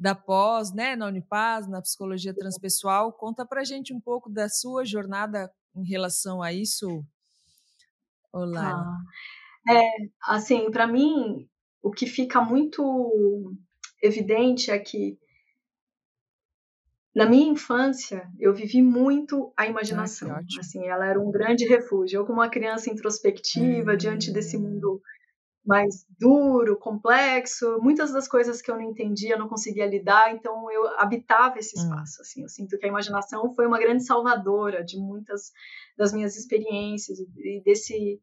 [0.00, 3.12] da pós, né, na Unipaz, na psicologia transpessoal.
[3.12, 7.04] Conta pra gente um pouco da sua jornada em relação a isso.
[8.32, 8.80] Olá.
[9.66, 9.90] Ah, é,
[10.28, 11.48] assim, para mim,
[11.82, 13.52] o que fica muito
[14.00, 15.18] evidente é que
[17.18, 20.30] na minha infância, eu vivi muito a imaginação.
[20.30, 22.20] Ah, assim, ela era um grande refúgio.
[22.20, 23.96] Eu, como uma criança introspectiva, hum.
[23.96, 25.02] diante desse mundo
[25.66, 30.86] mais duro, complexo, muitas das coisas que eu não entendia, não conseguia lidar, então eu
[30.96, 31.82] habitava esse hum.
[31.82, 32.22] espaço.
[32.22, 35.50] Assim, eu sinto que a imaginação foi uma grande salvadora de muitas
[35.96, 38.22] das minhas experiências e desse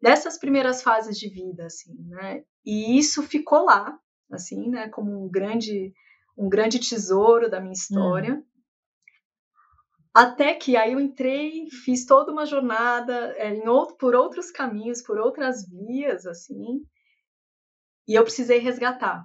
[0.00, 2.44] dessas primeiras fases de vida, assim, né?
[2.64, 3.98] E isso ficou lá,
[4.30, 4.88] assim, né?
[4.88, 5.92] Como um grande
[6.40, 8.34] um grande tesouro da minha história.
[8.34, 8.44] Hum.
[10.12, 15.02] Até que aí eu entrei, fiz toda uma jornada é, em outro, por outros caminhos,
[15.02, 16.82] por outras vias, assim,
[18.08, 19.24] e eu precisei resgatar.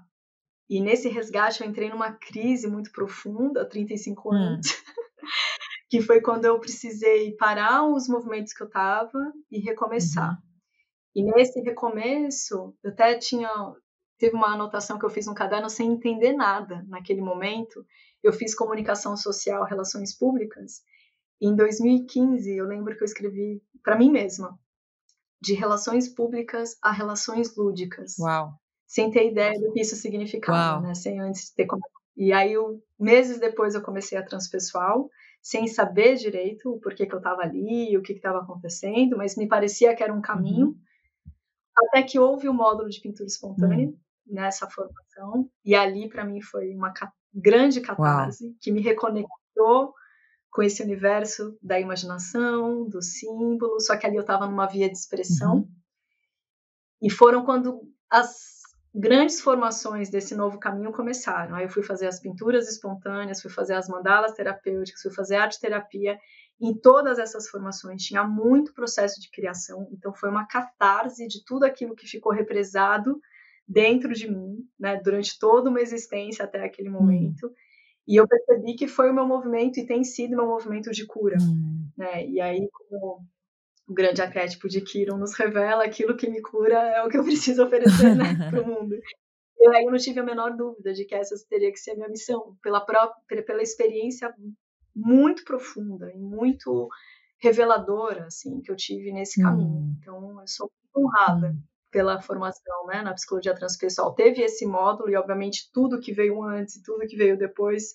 [0.69, 4.34] E nesse resgate eu entrei numa crise muito profunda, 35 hum.
[4.34, 4.67] anos,
[5.89, 10.32] que foi quando eu precisei parar os movimentos que eu estava e recomeçar.
[10.32, 10.45] Uhum.
[11.15, 13.49] E nesse recomeço, eu até tinha
[14.17, 17.86] teve uma anotação que eu fiz no caderno sem entender nada naquele momento.
[18.23, 20.82] Eu fiz comunicação social, relações públicas.
[21.39, 24.58] E em 2015, eu lembro que eu escrevi para mim mesma,
[25.41, 28.17] de relações públicas a relações lúdicas.
[28.19, 28.54] Uau.
[28.88, 30.95] Sem ter ideia do que isso significava, né?
[30.95, 31.67] Sem antes ter
[32.15, 35.10] E aí, eu, meses depois, eu comecei a transpessoal,
[35.41, 39.47] sem saber direito o porquê que eu estava ali, o que estava acontecendo, mas me
[39.47, 40.67] parecia que era um caminho.
[40.67, 40.80] Uhum.
[41.78, 46.42] Até que houve o módulo de pintura espontânea, uhum nessa formação e ali para mim
[46.42, 46.94] foi uma
[47.34, 48.54] grande catarse Uau.
[48.62, 49.94] que me reconectou
[50.52, 54.98] com esse universo da imaginação, do símbolo, só que ali eu estava numa via de
[54.98, 55.56] expressão.
[55.58, 55.70] Uhum.
[57.02, 58.62] E foram quando as
[58.94, 61.56] grandes formações desse novo caminho começaram.
[61.56, 65.60] Aí eu fui fazer as pinturas espontâneas, fui fazer as mandalas terapêuticas, fui fazer arte
[65.60, 66.18] terapia.
[66.62, 71.66] Em todas essas formações tinha muito processo de criação, então foi uma catarse de tudo
[71.66, 73.20] aquilo que ficou represado
[73.67, 76.93] dentro de mim, né, durante toda uma existência até aquele hum.
[76.93, 77.47] momento.
[77.47, 77.54] Hum.
[78.08, 81.38] E eu percebi que foi o meu movimento e tem sido meu movimento de cura,
[81.41, 81.89] hum.
[81.97, 82.28] né?
[82.28, 83.25] E aí como
[83.88, 87.23] o grande arquétipo de Kiron nos revela aquilo que me cura é o que eu
[87.23, 88.95] preciso oferecer, né, para o mundo.
[89.58, 91.95] E aí eu não tive a menor dúvida de que essa teria que ser a
[91.95, 94.32] minha missão, pela própria pela experiência
[94.95, 96.88] muito profunda e muito
[97.39, 99.80] reveladora assim que eu tive nesse caminho.
[99.80, 99.95] Hum.
[99.99, 105.15] Então eu sou honrada hum pela formação né, na psicologia transpessoal teve esse módulo e
[105.15, 107.93] obviamente tudo que veio antes e tudo que veio depois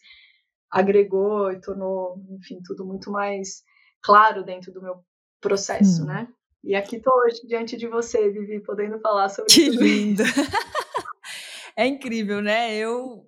[0.70, 3.62] agregou e tornou, enfim, tudo muito mais
[4.00, 5.04] claro dentro do meu
[5.38, 6.06] processo, hum.
[6.06, 6.28] né?
[6.64, 10.22] E aqui estou hoje diante de você, Vivi, podendo falar sobre que lindo.
[11.76, 12.74] é incrível, né?
[12.74, 13.26] Eu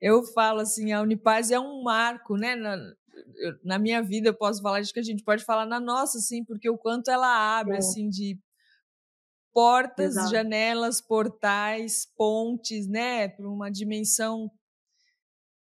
[0.00, 2.56] eu falo assim, a Unipaz é um marco, né?
[2.56, 2.76] Na,
[3.62, 6.44] na minha vida eu posso falar de que a gente pode falar na nossa, assim,
[6.44, 7.78] porque o quanto ela abre, é.
[7.78, 8.36] assim, de
[9.52, 10.30] portas, Exato.
[10.30, 14.50] janelas, portais, pontes, né, para uma dimensão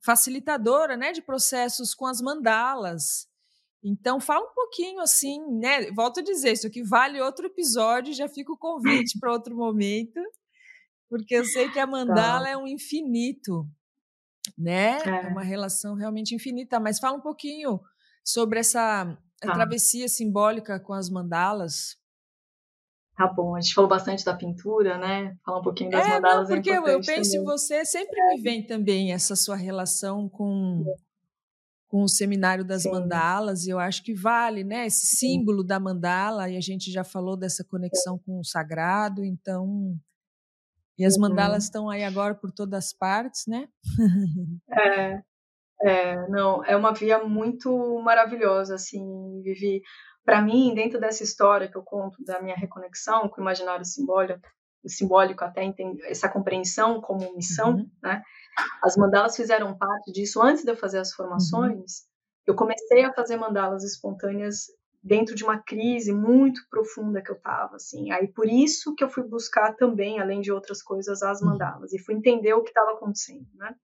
[0.06, 3.29] facilitadora, né, de processos com as mandalas.
[3.84, 5.90] Então, fala um pouquinho assim, né?
[5.92, 10.20] Volto a dizer, isso aqui vale outro episódio, já fica o convite para outro momento,
[11.10, 12.50] porque eu sei que a mandala tá.
[12.50, 13.66] é um infinito,
[14.58, 15.00] né?
[15.04, 15.10] É.
[15.10, 15.28] é.
[15.30, 16.80] uma relação realmente infinita.
[16.80, 17.80] Mas fala um pouquinho
[18.24, 19.54] sobre essa tá.
[19.54, 21.98] travessia simbólica com as mandalas.
[23.16, 25.36] Tá bom, a gente falou bastante da pintura, né?
[25.44, 26.50] Falar um pouquinho das é, mandalas.
[26.50, 27.42] Não, porque é eu, penso também.
[27.42, 30.86] em você, sempre me vem também essa sua relação com
[31.90, 32.92] com o seminário das Sim.
[32.92, 34.86] mandalas, e eu acho que vale, né?
[34.86, 35.68] Esse símbolo Sim.
[35.68, 39.98] da mandala, e a gente já falou dessa conexão com o sagrado, então.
[40.98, 41.66] E as mandalas uhum.
[41.66, 43.68] estão aí agora por todas as partes, né?
[44.72, 45.22] É,
[45.82, 49.82] é, não, é uma via muito maravilhosa, assim, Vivi.
[50.24, 54.48] Para mim, dentro dessa história que eu conto da minha reconexão com o imaginário simbólico,
[54.86, 55.64] simbólico até
[56.04, 57.90] essa compreensão como missão, uhum.
[58.04, 58.22] né?
[58.84, 61.78] As mandalas fizeram parte disso antes de eu fazer as formações.
[61.78, 62.10] Uhum.
[62.48, 64.68] Eu comecei a fazer mandalas espontâneas
[65.02, 68.12] dentro de uma crise muito profunda que eu estava, assim.
[68.12, 71.50] Aí por isso que eu fui buscar também, além de outras coisas, as uhum.
[71.50, 73.76] mandalas e fui entender o que estava acontecendo, né?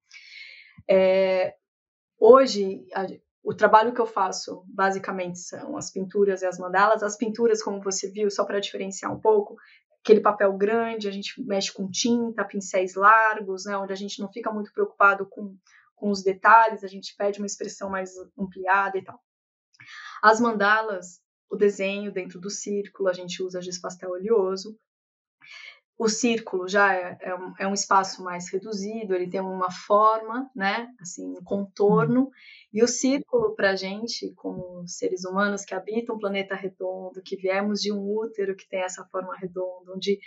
[0.89, 1.55] É,
[2.19, 3.07] hoje a,
[3.45, 7.03] o trabalho que eu faço basicamente são as pinturas e as mandalas.
[7.03, 9.55] As pinturas, como você viu, só para diferenciar um pouco,
[10.05, 14.31] aquele papel grande, a gente mexe com tinta, pincéis largos, né, onde a gente não
[14.31, 15.57] fica muito preocupado com,
[15.95, 19.19] com os detalhes, a gente pede uma expressão mais ampliada e tal.
[20.21, 24.77] As mandalas, o desenho dentro do círculo, a gente usa giz pastel oleoso.
[25.97, 30.49] O círculo já é, é, um, é um espaço mais reduzido, ele tem uma forma,
[30.53, 32.29] né, assim, um contorno,
[32.73, 37.37] e o círculo para a gente, como seres humanos que habitam um planeta redondo, que
[37.37, 40.19] viemos de um útero que tem essa forma redonda, onde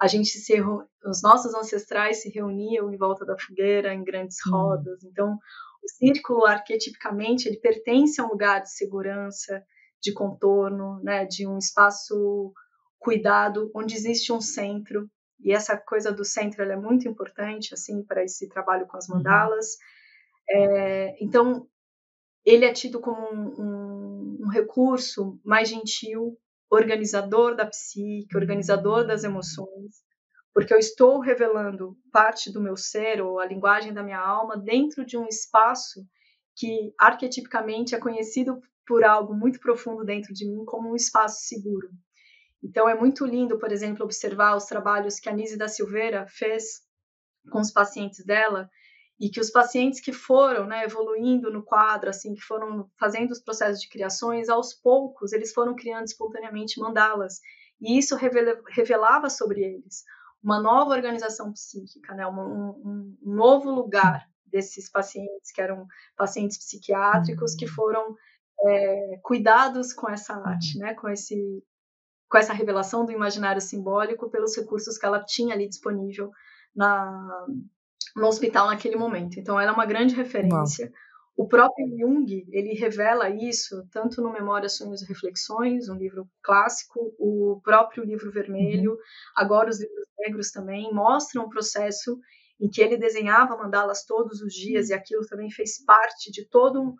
[0.00, 0.60] a gente se
[1.04, 4.52] os nossos ancestrais se reuniam em volta da fogueira em grandes uhum.
[4.52, 5.04] rodas.
[5.04, 5.38] Então,
[5.80, 9.62] o círculo arquetipicamente ele pertence a um lugar de segurança,
[10.00, 12.52] de contorno, né, de um espaço
[13.02, 18.22] cuidado, onde existe um centro, e essa coisa do centro é muito importante, assim, para
[18.22, 19.16] esse trabalho com as uhum.
[19.16, 19.76] mandalas.
[20.48, 21.66] É, então,
[22.44, 26.36] ele é tido como um, um, um, recurso mais gentil,
[26.70, 30.02] organizador da psique, organizador das emoções,
[30.54, 35.04] porque eu estou revelando parte do meu ser, ou a linguagem da minha alma, dentro
[35.04, 36.00] de um espaço
[36.54, 41.88] que arquetipicamente é conhecido por algo muito profundo dentro de mim como um espaço seguro.
[42.62, 46.82] Então é muito lindo, por exemplo, observar os trabalhos que a Nise da Silveira fez
[47.50, 48.70] com os pacientes dela
[49.18, 53.40] e que os pacientes que foram né, evoluindo no quadro, assim, que foram fazendo os
[53.40, 57.40] processos de criações, aos poucos eles foram criando espontaneamente mandalas.
[57.80, 60.04] E isso revelava sobre eles
[60.42, 65.86] uma nova organização psíquica, né, um, um novo lugar desses pacientes que eram
[66.16, 68.14] pacientes psiquiátricos que foram
[68.66, 71.62] é, cuidados com essa arte, né, com esse
[72.32, 76.30] com essa revelação do imaginário simbólico pelos recursos que ela tinha ali disponível
[76.74, 77.46] na,
[78.16, 79.38] no hospital naquele momento.
[79.38, 80.90] Então, ela é uma grande referência.
[81.36, 87.14] O próprio Jung, ele revela isso tanto no Memórias, Sonhos e Reflexões, um livro clássico,
[87.18, 88.98] o próprio livro vermelho, uhum.
[89.36, 92.18] agora os livros negros também, mostram o processo
[92.58, 96.94] em que ele desenhava mandalas todos os dias e aquilo também fez parte de todo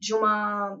[0.00, 0.76] de uma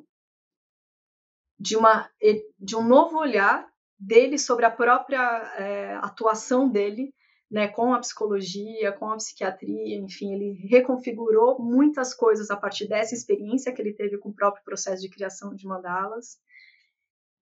[1.60, 2.10] de uma
[2.58, 3.71] de um novo olhar
[4.04, 5.20] dele sobre a própria
[5.56, 7.14] é, atuação dele
[7.50, 13.14] né, com a psicologia, com a psiquiatria, enfim, ele reconfigurou muitas coisas a partir dessa
[13.14, 16.38] experiência que ele teve com o próprio processo de criação de mandalas.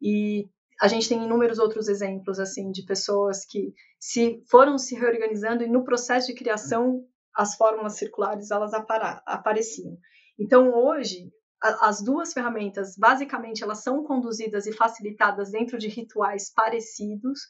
[0.03, 0.49] E
[0.81, 5.69] a gente tem inúmeros outros exemplos assim de pessoas que se foram se reorganizando e
[5.69, 9.97] no processo de criação as fórmulas circulares elas apareciam.
[10.37, 11.31] Então hoje
[11.63, 17.41] as duas ferramentas, basicamente, elas são conduzidas e facilitadas dentro de rituais parecidos,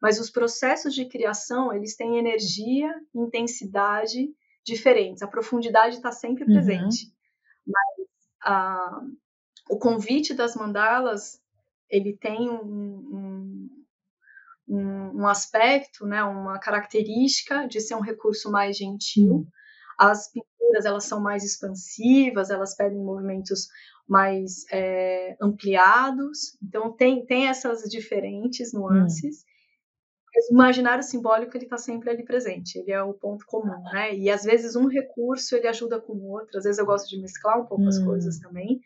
[0.00, 4.28] mas os processos de criação, eles têm energia, intensidade
[4.64, 5.22] diferentes.
[5.22, 6.52] A profundidade está sempre uhum.
[6.52, 7.12] presente.
[7.66, 8.08] Mas
[8.42, 9.00] a,
[9.68, 11.40] o convite das mandalas,
[11.90, 13.68] ele tem um,
[14.66, 19.32] um, um, aspecto, né, uma característica de ser um recurso mais gentil.
[19.32, 19.46] Uhum.
[19.98, 23.68] As pinturas, elas são mais expansivas, elas pedem movimentos
[24.06, 26.56] mais é, ampliados.
[26.62, 29.42] Então, tem, tem essas diferentes nuances.
[29.42, 29.58] Uhum
[30.50, 34.14] o imaginário simbólico ele está sempre ali presente, ele é o ponto comum, né?
[34.14, 37.20] E às vezes um recurso ele ajuda com o outro, às vezes eu gosto de
[37.20, 37.88] mesclar um pouco hum.
[37.88, 38.80] as coisas também.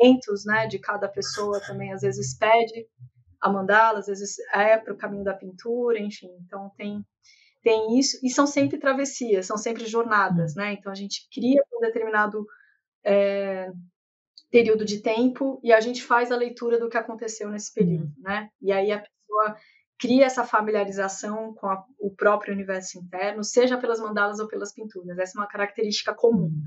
[0.00, 2.86] Momentos, né, de cada pessoa também às vezes pede
[3.40, 6.28] a mandala, às vezes é para o caminho da pintura, enfim.
[6.44, 7.04] Então tem
[7.64, 10.56] tem isso e são sempre travessias, são sempre jornadas, hum.
[10.58, 10.74] né?
[10.74, 12.46] Então a gente cria um determinado
[13.02, 13.72] é,
[14.50, 18.22] período de tempo e a gente faz a leitura do que aconteceu nesse período, hum.
[18.22, 18.50] né?
[18.60, 19.56] E aí a pessoa
[19.98, 25.18] cria essa familiarização com a, o próprio universo interno, seja pelas mandalas ou pelas pinturas.
[25.18, 26.48] Essa é uma característica comum.
[26.48, 26.64] Hum.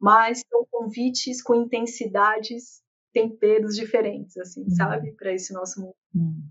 [0.00, 2.80] Mas são convites com intensidades,
[3.12, 5.12] temperos diferentes, assim, sabe?
[5.12, 5.96] Para esse nosso mundo.
[6.14, 6.48] Hum.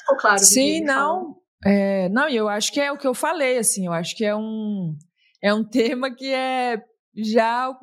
[0.00, 0.40] Ficou claro?
[0.40, 1.40] Sim, não.
[1.64, 4.36] É, não, eu acho que é o que eu falei, assim, eu acho que é
[4.36, 4.96] um,
[5.42, 6.84] é um tema que é
[7.16, 7.78] já o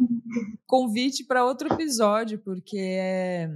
[0.67, 3.49] convite para outro episódio, porque é,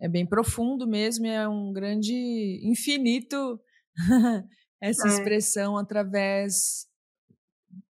[0.00, 3.60] é bem profundo mesmo, é um grande infinito
[4.80, 5.10] essa é.
[5.10, 6.86] expressão através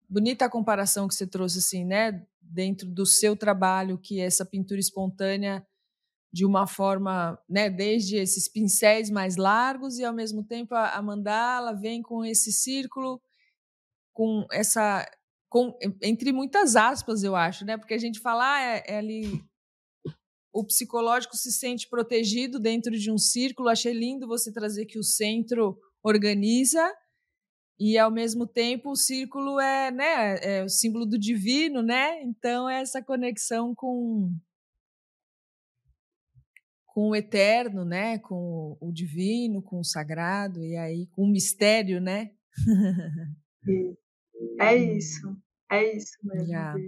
[0.09, 4.45] bonita a comparação que você trouxe assim, né, dentro do seu trabalho, que é essa
[4.45, 5.65] pintura espontânea
[6.33, 11.03] de uma forma, né, desde esses pincéis mais largos e ao mesmo tempo a, a
[11.03, 13.21] mandala vem com esse círculo
[14.13, 15.09] com essa
[15.49, 17.77] com, entre muitas aspas, eu acho, né?
[17.77, 19.45] Porque a gente fala ah, é, é ali
[20.53, 23.69] o psicológico se sente protegido dentro de um círculo.
[23.69, 26.93] Achei lindo você trazer que o centro organiza
[27.79, 32.23] e ao mesmo tempo o círculo é, né, é o símbolo do divino, né?
[32.23, 34.33] Então é essa conexão com
[37.01, 38.19] com o eterno, né?
[38.19, 42.31] Com o divino, com o sagrado e aí com o mistério, né?
[44.61, 45.35] é isso,
[45.73, 46.49] é isso mesmo.
[46.49, 46.79] Yeah.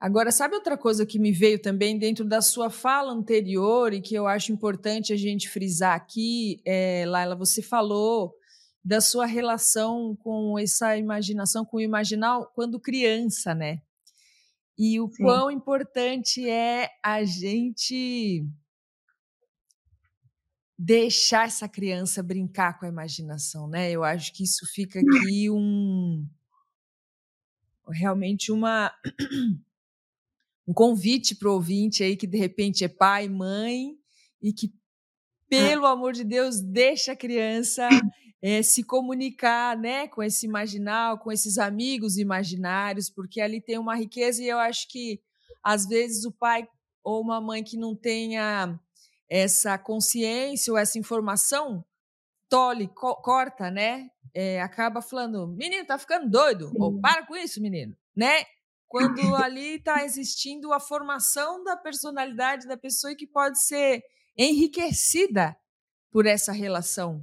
[0.00, 4.14] Agora, sabe outra coisa que me veio também dentro da sua fala anterior e que
[4.14, 8.34] eu acho importante a gente frisar aqui, é, Laila, você falou
[8.82, 13.82] da sua relação com essa imaginação, com o imaginal quando criança, né?
[14.78, 15.22] E o Sim.
[15.22, 18.48] quão importante é a gente
[20.78, 23.90] deixar essa criança brincar com a imaginação, né?
[23.90, 26.24] Eu acho que isso fica aqui um
[27.90, 28.94] realmente uma
[30.68, 33.96] um convite para o ouvinte aí que de repente é pai, mãe
[34.40, 34.72] e que,
[35.48, 37.88] pelo amor de Deus, deixa a criança
[38.40, 43.96] é, se comunicar né, com esse imaginal, com esses amigos imaginários, porque ali tem uma
[43.96, 45.20] riqueza e eu acho que,
[45.62, 46.68] às vezes, o pai
[47.02, 48.78] ou uma mãe que não tenha
[49.28, 51.84] essa consciência ou essa informação,
[52.48, 54.08] tole, co corta, né?
[54.34, 58.44] É, acaba falando, menino, tá ficando doido, ou para com isso, menino, né?
[58.88, 64.02] quando ali está existindo a formação da personalidade da pessoa e que pode ser
[64.36, 65.54] enriquecida
[66.10, 67.22] por essa relação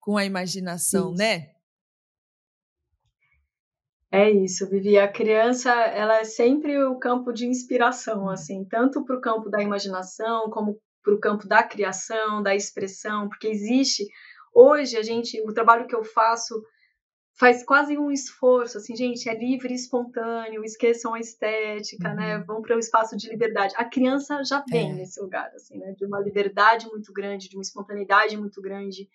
[0.00, 1.18] com a imaginação, isso.
[1.18, 1.52] né?
[4.10, 4.98] É isso, Vivi.
[4.98, 8.30] A criança, ela é sempre o campo de inspiração, hum.
[8.30, 13.28] assim, tanto para o campo da imaginação como para o campo da criação, da expressão,
[13.28, 14.04] porque existe
[14.52, 16.60] hoje a gente, o trabalho que eu faço
[17.38, 22.38] faz quase um esforço, assim, gente, é livre e espontâneo, esqueçam a estética, né, uhum.
[22.40, 23.74] né, vão para o um espaço de liberdade.
[23.76, 24.94] A criança já vem é.
[24.94, 29.06] nesse lugar, assim, né, de uma liberdade muito grande, de uma espontaneidade muito grande.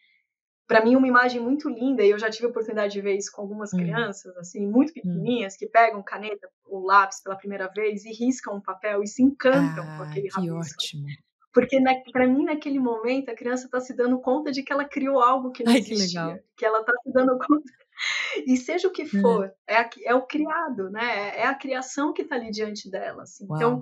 [0.68, 3.32] Para mim, uma imagem muito linda, e eu já tive a oportunidade de ver isso
[3.34, 3.80] com algumas uhum.
[3.80, 4.94] crianças, assim, muito uhum.
[4.94, 9.24] pequenininhas, que pegam caneta ou lápis pela primeira vez e riscam um papel e se
[9.24, 10.78] encantam ah, com aquele rabisco.
[10.80, 11.31] Que ótimo.
[11.54, 11.78] Porque
[12.12, 15.52] para mim, naquele momento, a criança está se dando conta de que ela criou algo
[15.52, 16.38] que não Ai, existia.
[16.38, 17.72] Que, que ela está se dando conta
[18.48, 19.22] e seja o que uhum.
[19.22, 21.38] for, é, a, é o criado, né?
[21.38, 23.24] É a criação que está ali diante dela.
[23.24, 23.44] Assim.
[23.44, 23.82] Então,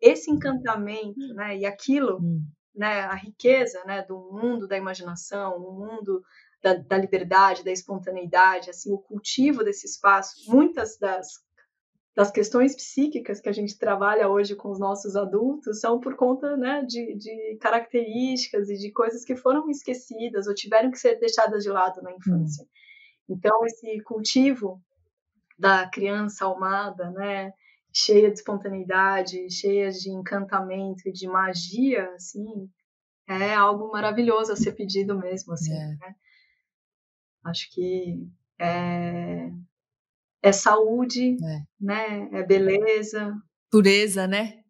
[0.00, 1.58] esse encantamento, né?
[1.58, 2.44] E aquilo, hum.
[2.74, 3.00] né?
[3.00, 4.02] A riqueza, né?
[4.02, 6.22] Do mundo da imaginação, o mundo
[6.62, 10.34] da, da, liberdade, da espontaneidade, assim, o cultivo desse espaço.
[10.46, 11.26] Muitas das
[12.14, 16.56] das questões psíquicas que a gente trabalha hoje com os nossos adultos são por conta
[16.56, 21.62] né, de, de, características e de coisas que foram esquecidas ou tiveram que ser deixadas
[21.62, 22.64] de lado na infância.
[22.64, 23.34] Hum.
[23.36, 24.82] Então, esse cultivo
[25.58, 27.52] da criança almada, né,
[27.92, 32.68] cheia de espontaneidade, cheia de encantamento e de magia, assim,
[33.28, 35.86] é algo maravilhoso a ser pedido mesmo, assim, é.
[35.86, 36.14] né?
[37.44, 38.26] Acho que
[38.58, 39.50] é,
[40.42, 41.62] é saúde, é.
[41.80, 42.28] né?
[42.32, 43.34] É beleza.
[43.70, 44.60] Pureza, né?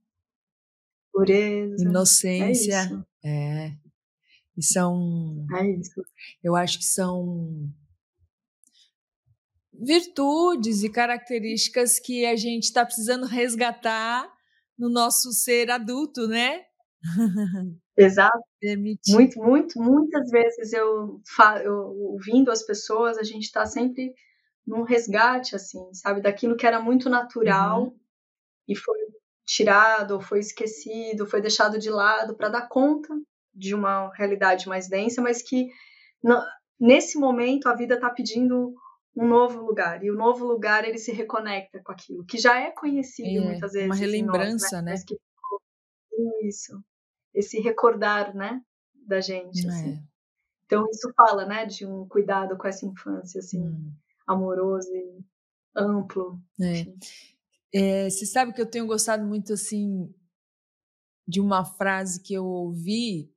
[1.13, 1.85] Pureza.
[1.85, 3.07] Inocência.
[3.25, 3.67] É.
[3.67, 3.73] é.
[4.57, 5.47] E são.
[5.55, 6.03] É isso.
[6.43, 7.71] Eu acho que são
[9.73, 14.29] virtudes e características que a gente está precisando resgatar
[14.77, 16.63] no nosso ser adulto, né?
[17.97, 18.39] Exato.
[18.61, 19.13] Permitir.
[19.13, 21.21] Muito, muito, muitas vezes eu,
[21.65, 21.77] eu
[22.13, 24.13] ouvindo as pessoas, a gente está sempre
[24.69, 27.99] num resgate, assim, sabe, daquilo que era muito natural uhum.
[28.69, 28.99] e foi
[29.47, 33.09] tirado, ou foi esquecido, foi deixado de lado para dar conta
[33.55, 35.71] de uma realidade mais densa, mas que
[36.79, 38.75] nesse momento a vida está pedindo
[39.17, 42.71] um novo lugar e o novo lugar ele se reconecta com aquilo que já é
[42.71, 46.49] conhecido é, muitas vezes uma relembrança nós, né, né?
[46.49, 46.81] isso
[47.35, 48.61] esse recordar né
[48.95, 49.69] da gente é.
[49.69, 50.03] assim.
[50.67, 53.93] então isso fala né de um cuidado com essa infância assim hum.
[54.29, 55.25] Amoroso e
[55.77, 56.87] amplo é.
[57.73, 58.11] é.
[58.11, 60.13] você sabe que eu tenho gostado muito assim
[61.27, 63.33] de uma frase que eu ouvi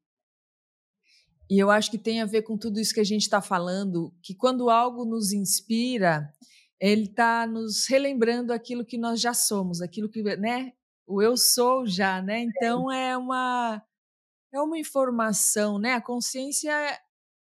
[1.51, 4.15] e eu acho que tem a ver com tudo isso que a gente está falando,
[4.23, 6.33] que quando algo nos inspira,
[6.79, 10.71] ele está nos relembrando aquilo que nós já somos, aquilo que, né?
[11.05, 12.39] O eu sou já, né?
[12.39, 13.83] Então é uma
[14.53, 15.95] é uma informação, né?
[15.95, 16.71] A consciência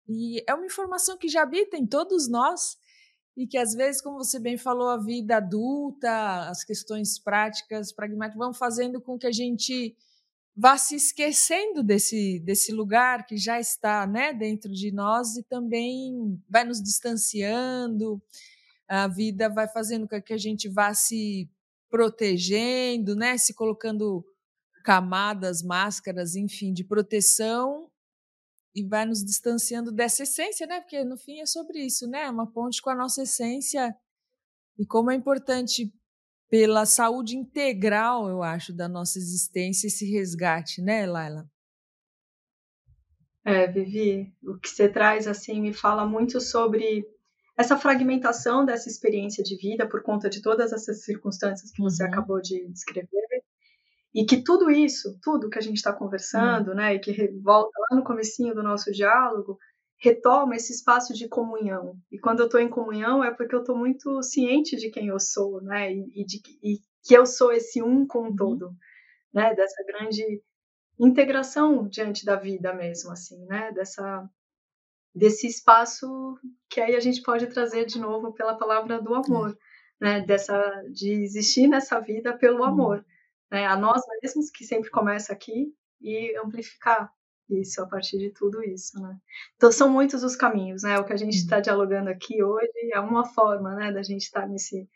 [0.09, 2.77] e é uma informação que já habita em todos nós
[3.37, 8.39] e que às vezes, como você bem falou, a vida adulta, as questões práticas, pragmáticas,
[8.39, 9.97] vão fazendo com que a gente
[10.55, 16.39] vá se esquecendo desse, desse lugar que já está né, dentro de nós e também
[16.49, 18.23] vai nos distanciando,
[18.87, 21.51] a vida vai fazendo com que a gente vá se
[21.89, 24.25] protegendo, né, se colocando
[24.85, 27.91] camadas, máscaras, enfim, de proteção
[28.75, 30.81] e vai nos distanciando dessa essência, né?
[30.81, 32.29] Porque no fim é sobre isso, né?
[32.31, 33.95] Uma ponte com a nossa essência
[34.79, 35.93] e como é importante
[36.49, 41.47] pela saúde integral, eu acho, da nossa existência, esse resgate, né, Laila?
[43.45, 47.05] É, Vivi, o que você traz assim me fala muito sobre
[47.57, 52.09] essa fragmentação dessa experiência de vida por conta de todas essas circunstâncias que você uhum.
[52.11, 53.42] acabou de descrever
[54.15, 56.75] e que tudo isso, tudo que a gente está conversando, uhum.
[56.75, 59.59] né, e que volta lá no comecinho do nosso diálogo,
[60.03, 61.97] retoma esse espaço de comunhão.
[62.11, 65.21] E quando eu estou em comunhão é porque eu estou muito ciente de quem eu
[65.21, 65.93] sou, né?
[65.93, 68.37] E, de, e que eu sou esse um com o uhum.
[68.37, 68.73] todo,
[69.33, 69.55] né?
[69.55, 70.43] Dessa grande
[70.99, 73.71] integração diante da vida mesmo, assim, né?
[73.73, 74.29] Dessa
[75.15, 76.07] desse espaço
[76.71, 79.57] que aí a gente pode trazer de novo pela palavra do amor,
[80.01, 80.21] né?
[80.21, 80.59] Dessa
[80.93, 83.05] de existir nessa vida pelo uhum.
[83.53, 83.67] Né?
[83.67, 87.13] A nós mesmos que sempre começa aqui e amplificar
[87.51, 89.15] isso a partir de tudo isso, né?
[89.57, 90.99] Então são muitos os caminhos, né?
[90.99, 91.63] O que a gente está uhum.
[91.63, 94.89] dialogando aqui hoje é uma forma, né, da gente estar tá nesse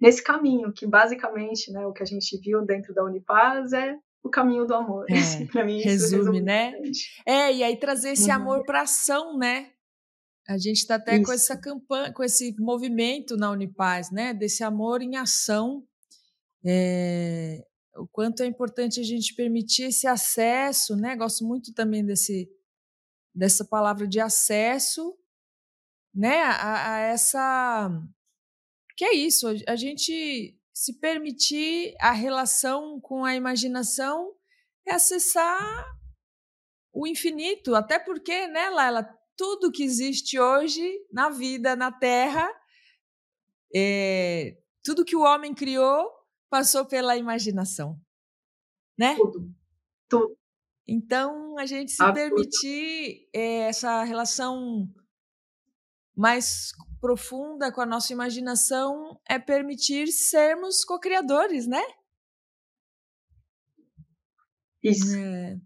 [0.00, 4.30] nesse caminho que basicamente, né, o que a gente viu dentro da Unipaz é o
[4.30, 5.04] caminho do amor.
[5.10, 5.14] É,
[5.52, 6.72] para mim resume, resume, né?
[7.26, 8.36] É e aí trazer esse uhum.
[8.36, 9.70] amor para ação, né?
[10.48, 11.24] A gente está até isso.
[11.24, 14.32] com essa campanha, com esse movimento na Unipaz, né?
[14.32, 15.84] Desse amor em ação.
[16.64, 17.67] É,
[17.98, 21.16] o quanto é importante a gente permitir esse acesso, né?
[21.16, 22.48] Gosto muito também desse
[23.34, 25.16] dessa palavra de acesso,
[26.14, 26.42] né?
[26.42, 27.90] A, a essa
[28.96, 34.34] que é isso, a, gente se permitir a relação com a imaginação
[34.84, 35.86] é acessar
[36.92, 40.82] o infinito, até porque, né, Laila, tudo que existe hoje
[41.12, 42.52] na vida, na Terra,
[43.72, 46.17] é, tudo que o homem criou
[46.48, 48.00] passou pela imaginação,
[48.98, 49.16] né?
[49.16, 49.54] Tudo,
[50.08, 50.38] tudo.
[50.86, 54.88] Então, a gente se permitir é, essa relação
[56.16, 61.82] mais profunda com a nossa imaginação é permitir sermos co-criadores, né?
[64.82, 65.14] Isso.
[65.14, 65.60] É.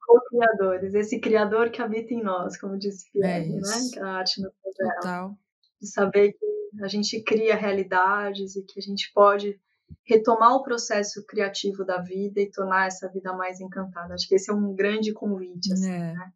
[0.00, 3.60] Co-criadores, esse criador que habita em nós, como disse Pierre, é né?
[3.96, 5.38] É a arte no Total.
[5.80, 9.60] De saber que a gente cria realidades e que a gente pode
[10.04, 14.14] retomar o processo criativo da vida e tornar essa vida mais encantada.
[14.14, 16.12] Acho que esse é um grande convite, assim, é.
[16.12, 16.32] né?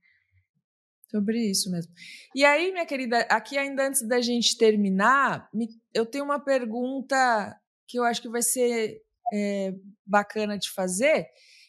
[1.10, 1.92] Sobre isso mesmo.
[2.34, 5.50] E aí, minha querida, aqui ainda antes da gente terminar,
[5.92, 7.54] eu tenho uma pergunta
[7.86, 9.74] que eu acho que vai ser é,
[10.06, 11.26] bacana de fazer,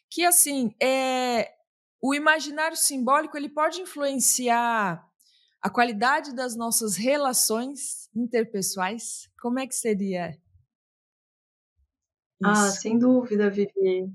[0.10, 1.52] que assim, é,
[2.02, 5.06] o imaginário simbólico ele pode influenciar
[5.62, 9.30] a qualidade das nossas relações interpessoais?
[9.42, 10.38] Como é que seria
[12.46, 14.10] ah, sem dúvida, Vivi.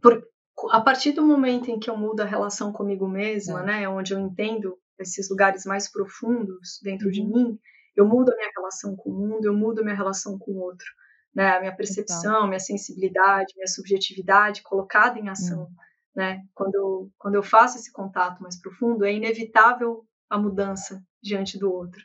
[0.00, 0.26] Por,
[0.70, 3.66] a partir do momento em que eu mudo a relação comigo mesma, é.
[3.66, 7.12] né, onde eu entendo esses lugares mais profundos dentro uhum.
[7.12, 7.58] de mim,
[7.96, 10.60] eu mudo a minha relação com o mundo, eu mudo a minha relação com o
[10.60, 10.86] outro.
[11.34, 11.56] Né?
[11.56, 12.46] A minha percepção, então.
[12.46, 15.64] minha sensibilidade, minha subjetividade colocada em ação.
[15.64, 15.74] Hum.
[16.14, 16.42] Né?
[16.54, 22.02] Quando, quando eu faço esse contato mais profundo, é inevitável a mudança diante do outro.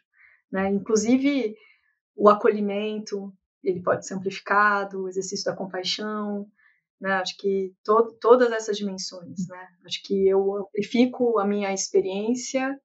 [0.51, 0.69] Né?
[0.69, 1.55] Inclusive,
[2.15, 3.33] o acolhimento,
[3.63, 6.49] ele pode ser amplificado, o exercício da compaixão,
[6.99, 7.13] né?
[7.13, 9.67] Acho que to todas essas dimensões, né?
[9.85, 12.79] Acho que eu amplifico a minha experiência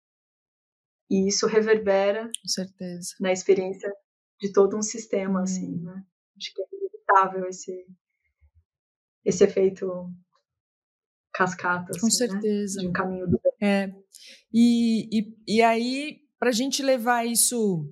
[1.10, 3.14] e isso reverbera Com certeza.
[3.20, 3.92] na experiência
[4.40, 5.42] de todo um sistema, hum.
[5.42, 6.04] assim, né?
[6.36, 7.86] Acho que é inevitável esse,
[9.24, 10.10] esse efeito
[11.32, 12.30] cascata, Com assim, né?
[12.30, 12.76] certeza.
[12.76, 12.82] Né?
[12.82, 13.52] De um caminho do bem.
[13.60, 13.94] É.
[14.52, 17.86] E, e, e aí, para a gente levar isso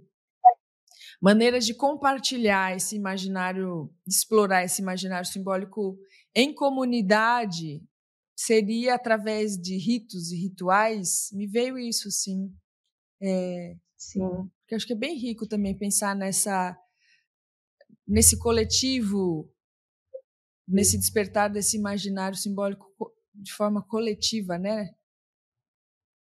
[1.20, 5.98] maneiras de compartilhar esse imaginário, explorar esse imaginário simbólico
[6.34, 7.82] em comunidade
[8.34, 11.28] seria através de ritos e rituais.
[11.32, 12.50] Me veio isso, sim.
[13.22, 14.20] É, sim.
[14.60, 16.76] Porque acho que é bem rico também pensar nessa
[18.08, 19.52] nesse coletivo,
[20.66, 22.86] nesse despertar desse imaginário simbólico
[23.32, 24.90] de forma coletiva, né?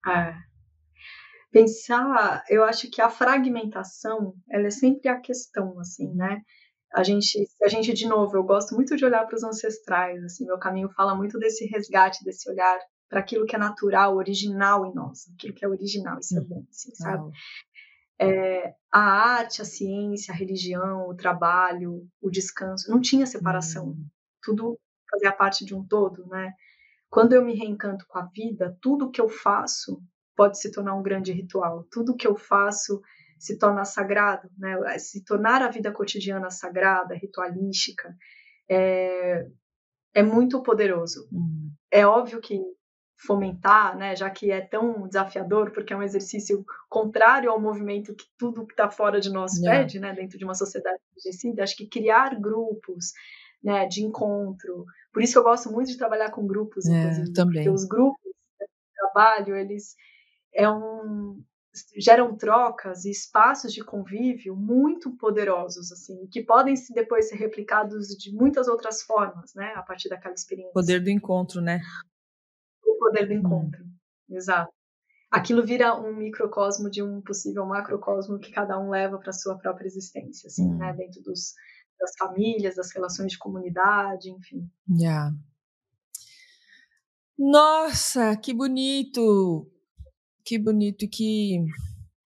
[0.07, 0.52] É
[1.53, 6.41] pensar, eu acho que a fragmentação, ela é sempre a questão, assim, né?
[6.91, 10.45] A gente, a gente de novo, eu gosto muito de olhar para os ancestrais, assim,
[10.45, 14.93] meu caminho fala muito desse resgate, desse olhar para aquilo que é natural, original em
[14.93, 16.47] nós, aquilo que é original, isso é uhum.
[16.47, 17.31] bom, assim, sabe?
[18.19, 24.07] É, a arte, a ciência, a religião, o trabalho, o descanso, não tinha separação, uhum.
[24.41, 24.79] tudo
[25.09, 26.51] fazia parte de um todo, né?
[27.11, 30.01] Quando eu me reencanto com a vida, tudo que eu faço
[30.35, 31.85] pode se tornar um grande ritual.
[31.91, 33.01] Tudo que eu faço
[33.37, 34.97] se torna sagrado, né?
[34.97, 38.15] Se tornar a vida cotidiana sagrada, ritualística,
[38.69, 39.45] é,
[40.13, 41.27] é muito poderoso.
[41.31, 41.71] Uhum.
[41.91, 42.61] É óbvio que
[43.25, 48.25] fomentar, né, já que é tão desafiador, porque é um exercício contrário ao movimento que
[48.37, 49.79] tudo que está fora de nós yeah.
[49.79, 53.13] pede, né, dentro de uma sociedade enrijecida, acho que criar grupos,
[53.63, 54.85] né, de encontro.
[55.13, 57.63] Por isso que eu gosto muito de trabalhar com grupos, é, inclusive, também.
[57.63, 59.95] porque os grupos de trabalho, eles
[60.53, 61.43] é um
[61.97, 68.31] geram trocas e espaços de convívio muito poderosos assim que podem depois ser replicados de
[68.31, 71.81] muitas outras formas né a partir daquela experiência poder do encontro né
[72.85, 74.35] o poder do encontro hum.
[74.35, 74.71] exato
[75.31, 79.87] aquilo vira um microcosmo de um possível macrocosmo que cada um leva para sua própria
[79.87, 80.77] existência assim hum.
[80.77, 81.55] né dentro dos
[81.99, 85.31] das famílias das relações de comunidade enfim yeah.
[87.35, 89.72] nossa que bonito
[90.43, 91.65] que bonito e que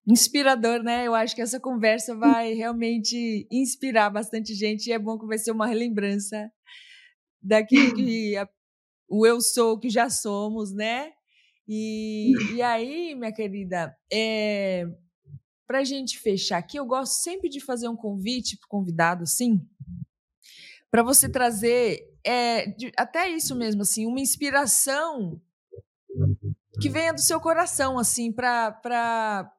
[0.08, 1.06] inspirador, né?
[1.06, 5.38] Eu acho que essa conversa vai realmente inspirar bastante gente e é bom que vai
[5.38, 6.50] ser uma relembrança
[7.42, 8.48] daquilo que a,
[9.10, 11.12] o eu sou, que já somos, né?
[11.68, 14.86] E, e aí, minha querida, é,
[15.68, 19.60] para a gente fechar aqui, eu gosto sempre de fazer um convite para convidado, sim,
[20.90, 25.42] para você trazer é, de, até isso mesmo, assim, uma inspiração
[26.80, 29.52] que venha do seu coração, assim, para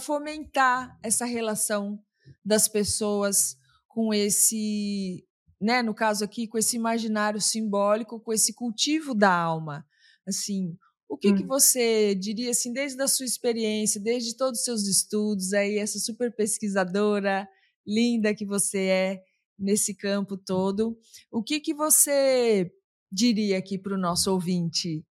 [0.00, 1.98] fomentar essa relação
[2.44, 3.56] das pessoas
[3.86, 5.24] com esse,
[5.60, 9.84] né, no caso aqui, com esse imaginário simbólico, com esse cultivo da alma.
[10.26, 10.76] Assim,
[11.08, 11.36] o que, hum.
[11.36, 15.98] que você diria, assim, desde a sua experiência, desde todos os seus estudos, aí, essa
[15.98, 17.48] super pesquisadora
[17.86, 19.22] linda que você é
[19.58, 20.96] nesse campo todo,
[21.32, 22.70] o que, que você
[23.10, 25.04] diria aqui para o nosso ouvinte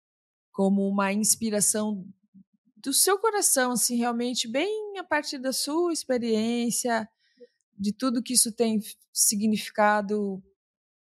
[0.55, 2.07] como uma inspiração
[2.77, 7.09] do seu coração, assim, realmente bem a partir da sua experiência,
[7.77, 8.79] de tudo que isso tem
[9.13, 10.41] significado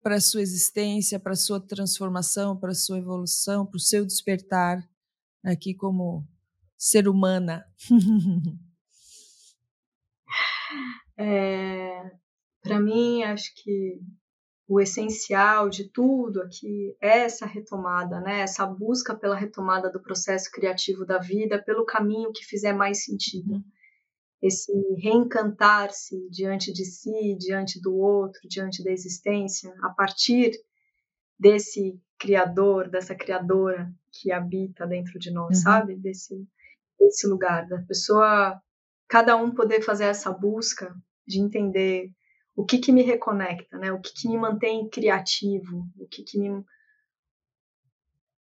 [0.02, 4.04] para a sua existência, para a sua transformação, para a sua evolução, para o seu
[4.04, 4.84] despertar
[5.46, 6.28] aqui como
[6.76, 7.64] ser humana.
[11.16, 12.12] é,
[12.60, 14.02] para mim, acho que
[14.68, 18.42] o essencial de tudo aqui é essa retomada, né?
[18.42, 23.56] Essa busca pela retomada do processo criativo da vida, pelo caminho que fizer mais sentido.
[23.56, 23.64] Uhum.
[24.42, 30.52] Esse reencantar-se diante de si, diante do outro, diante da existência, a partir
[31.38, 35.64] desse criador, dessa criadora que habita dentro de nós, uhum.
[35.64, 35.96] sabe?
[35.96, 36.48] Desse,
[36.98, 38.62] desse lugar, da pessoa,
[39.10, 40.96] cada um poder fazer essa busca
[41.28, 42.12] de entender
[42.56, 43.92] o que que me reconecta, né?
[43.92, 46.64] O que que me mantém criativo, o que que me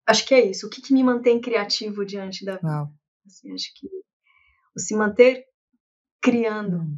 [0.05, 2.91] acho que é isso, o que que me mantém criativo diante da vida.
[3.26, 3.88] Assim, acho que
[4.76, 5.45] o se manter
[6.22, 6.97] criando, hum.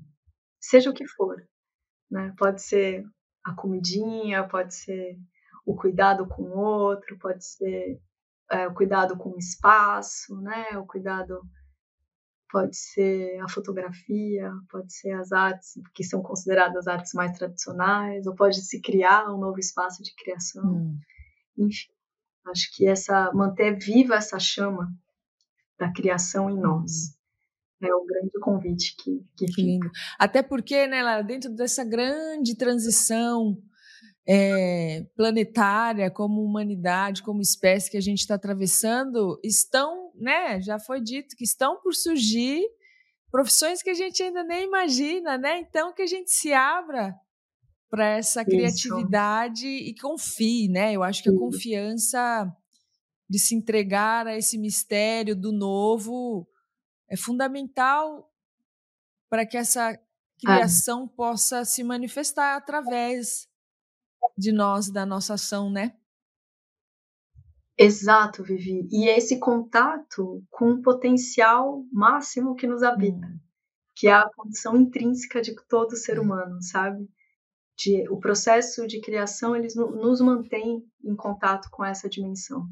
[0.59, 1.45] seja o que for,
[2.09, 2.33] né?
[2.37, 3.03] Pode ser
[3.43, 5.17] a comidinha, pode ser
[5.65, 7.99] o cuidado com o outro, pode ser
[8.49, 10.77] é, o cuidado com o espaço, né?
[10.77, 11.41] O cuidado
[12.51, 18.35] pode ser a fotografia, pode ser as artes que são consideradas artes mais tradicionais, ou
[18.35, 20.63] pode se criar um novo espaço de criação.
[20.63, 20.99] Hum.
[21.57, 21.91] Enfim,
[22.47, 24.91] acho que essa manter viva essa chama
[25.79, 26.91] da criação em nós.
[26.91, 27.87] Hum.
[27.87, 29.89] É o grande convite que, que, que lindo.
[30.19, 33.57] Até porque, né, Lara, dentro dessa grande transição
[34.27, 40.61] é, planetária, como humanidade, como espécie que a gente está atravessando, estão, né?
[40.61, 42.63] Já foi dito que estão por surgir
[43.31, 45.59] profissões que a gente ainda nem imagina, né?
[45.59, 47.15] Então que a gente se abra
[47.89, 50.93] para essa criatividade e confie, né?
[50.93, 52.49] Eu acho que a confiança
[53.29, 56.47] de se entregar a esse mistério do novo
[57.09, 58.29] é fundamental
[59.29, 59.97] para que essa
[60.39, 61.15] criação ah.
[61.15, 63.47] possa se manifestar através
[64.37, 65.95] de nós, da nossa ação, né?
[67.77, 68.87] Exato, Vivi.
[68.91, 73.39] E é esse contato com o potencial máximo que nos habita, hum.
[73.95, 76.23] que é a condição intrínseca de todo ser hum.
[76.23, 77.09] humano, sabe?
[77.77, 82.67] De, o processo de criação eles nos mantém em contato com essa dimensão,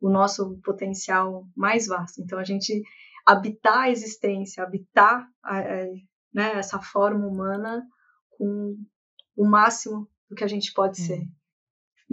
[0.00, 2.20] o nosso potencial mais vasto.
[2.20, 2.82] Então a gente
[3.26, 5.86] habitar a existência, habitar a, a,
[6.32, 7.84] né, essa forma humana
[8.30, 8.76] com
[9.36, 11.28] o máximo do que a gente pode ser uhum.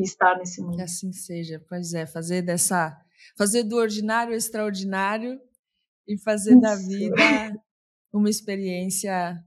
[0.02, 0.76] E estar nesse mundo.
[0.76, 3.00] Que assim seja, pois é, fazer dessa,
[3.38, 5.40] fazer do ordinário extraordinário
[6.08, 6.62] e fazer Isso.
[6.62, 7.62] da vida
[8.12, 9.44] uma experiência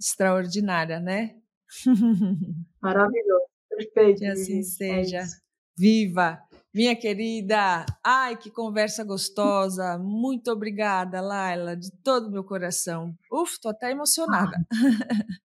[0.00, 1.36] extraordinária, né?
[2.80, 4.18] Maravilhoso, perfeito.
[4.20, 5.18] Que assim é seja.
[5.18, 5.26] É
[5.76, 6.42] Viva!
[6.74, 9.98] Minha querida, ai que conversa gostosa.
[9.98, 13.16] Muito obrigada, Laila, de todo o meu coração.
[13.32, 14.56] Uf, tô até emocionada.
[14.56, 14.68] Ah.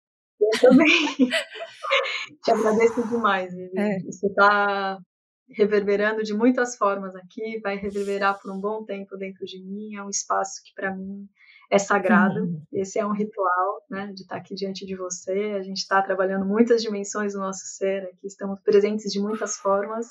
[0.42, 0.86] Eu também.
[2.42, 3.78] Te agradeço demais, Vivi.
[3.78, 4.00] É.
[4.00, 4.98] Você está
[5.50, 9.94] reverberando de muitas formas aqui, vai reverberar por um bom tempo dentro de mim.
[9.96, 11.28] É um espaço que, para mim,
[11.70, 12.40] é sagrado.
[12.40, 12.62] Uhum.
[12.72, 15.54] Esse é um ritual, né, de estar aqui diante de você.
[15.58, 20.06] A gente está trabalhando muitas dimensões do nosso ser aqui, estamos presentes de muitas formas.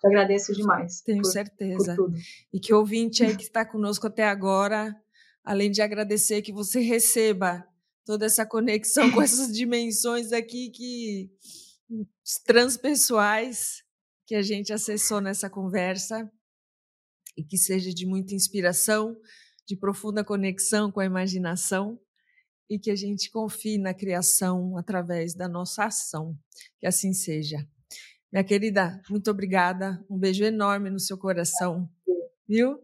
[0.00, 1.00] Te agradeço demais.
[1.02, 1.94] Tenho por, certeza.
[1.94, 2.12] Por
[2.52, 4.94] e que ouvinte aí que está conosco até agora,
[5.44, 7.64] além de agradecer que você receba
[8.04, 11.30] toda essa conexão com essas dimensões aqui que
[12.44, 13.82] transpessoais
[14.26, 16.30] que a gente acessou nessa conversa
[17.36, 19.16] e que seja de muita inspiração,
[19.66, 22.00] de profunda conexão com a imaginação
[22.68, 26.36] e que a gente confie na criação através da nossa ação.
[26.78, 27.58] Que assim seja.
[28.32, 30.02] Minha querida, muito obrigada.
[30.08, 31.90] Um beijo enorme no seu coração.
[32.48, 32.78] Viu?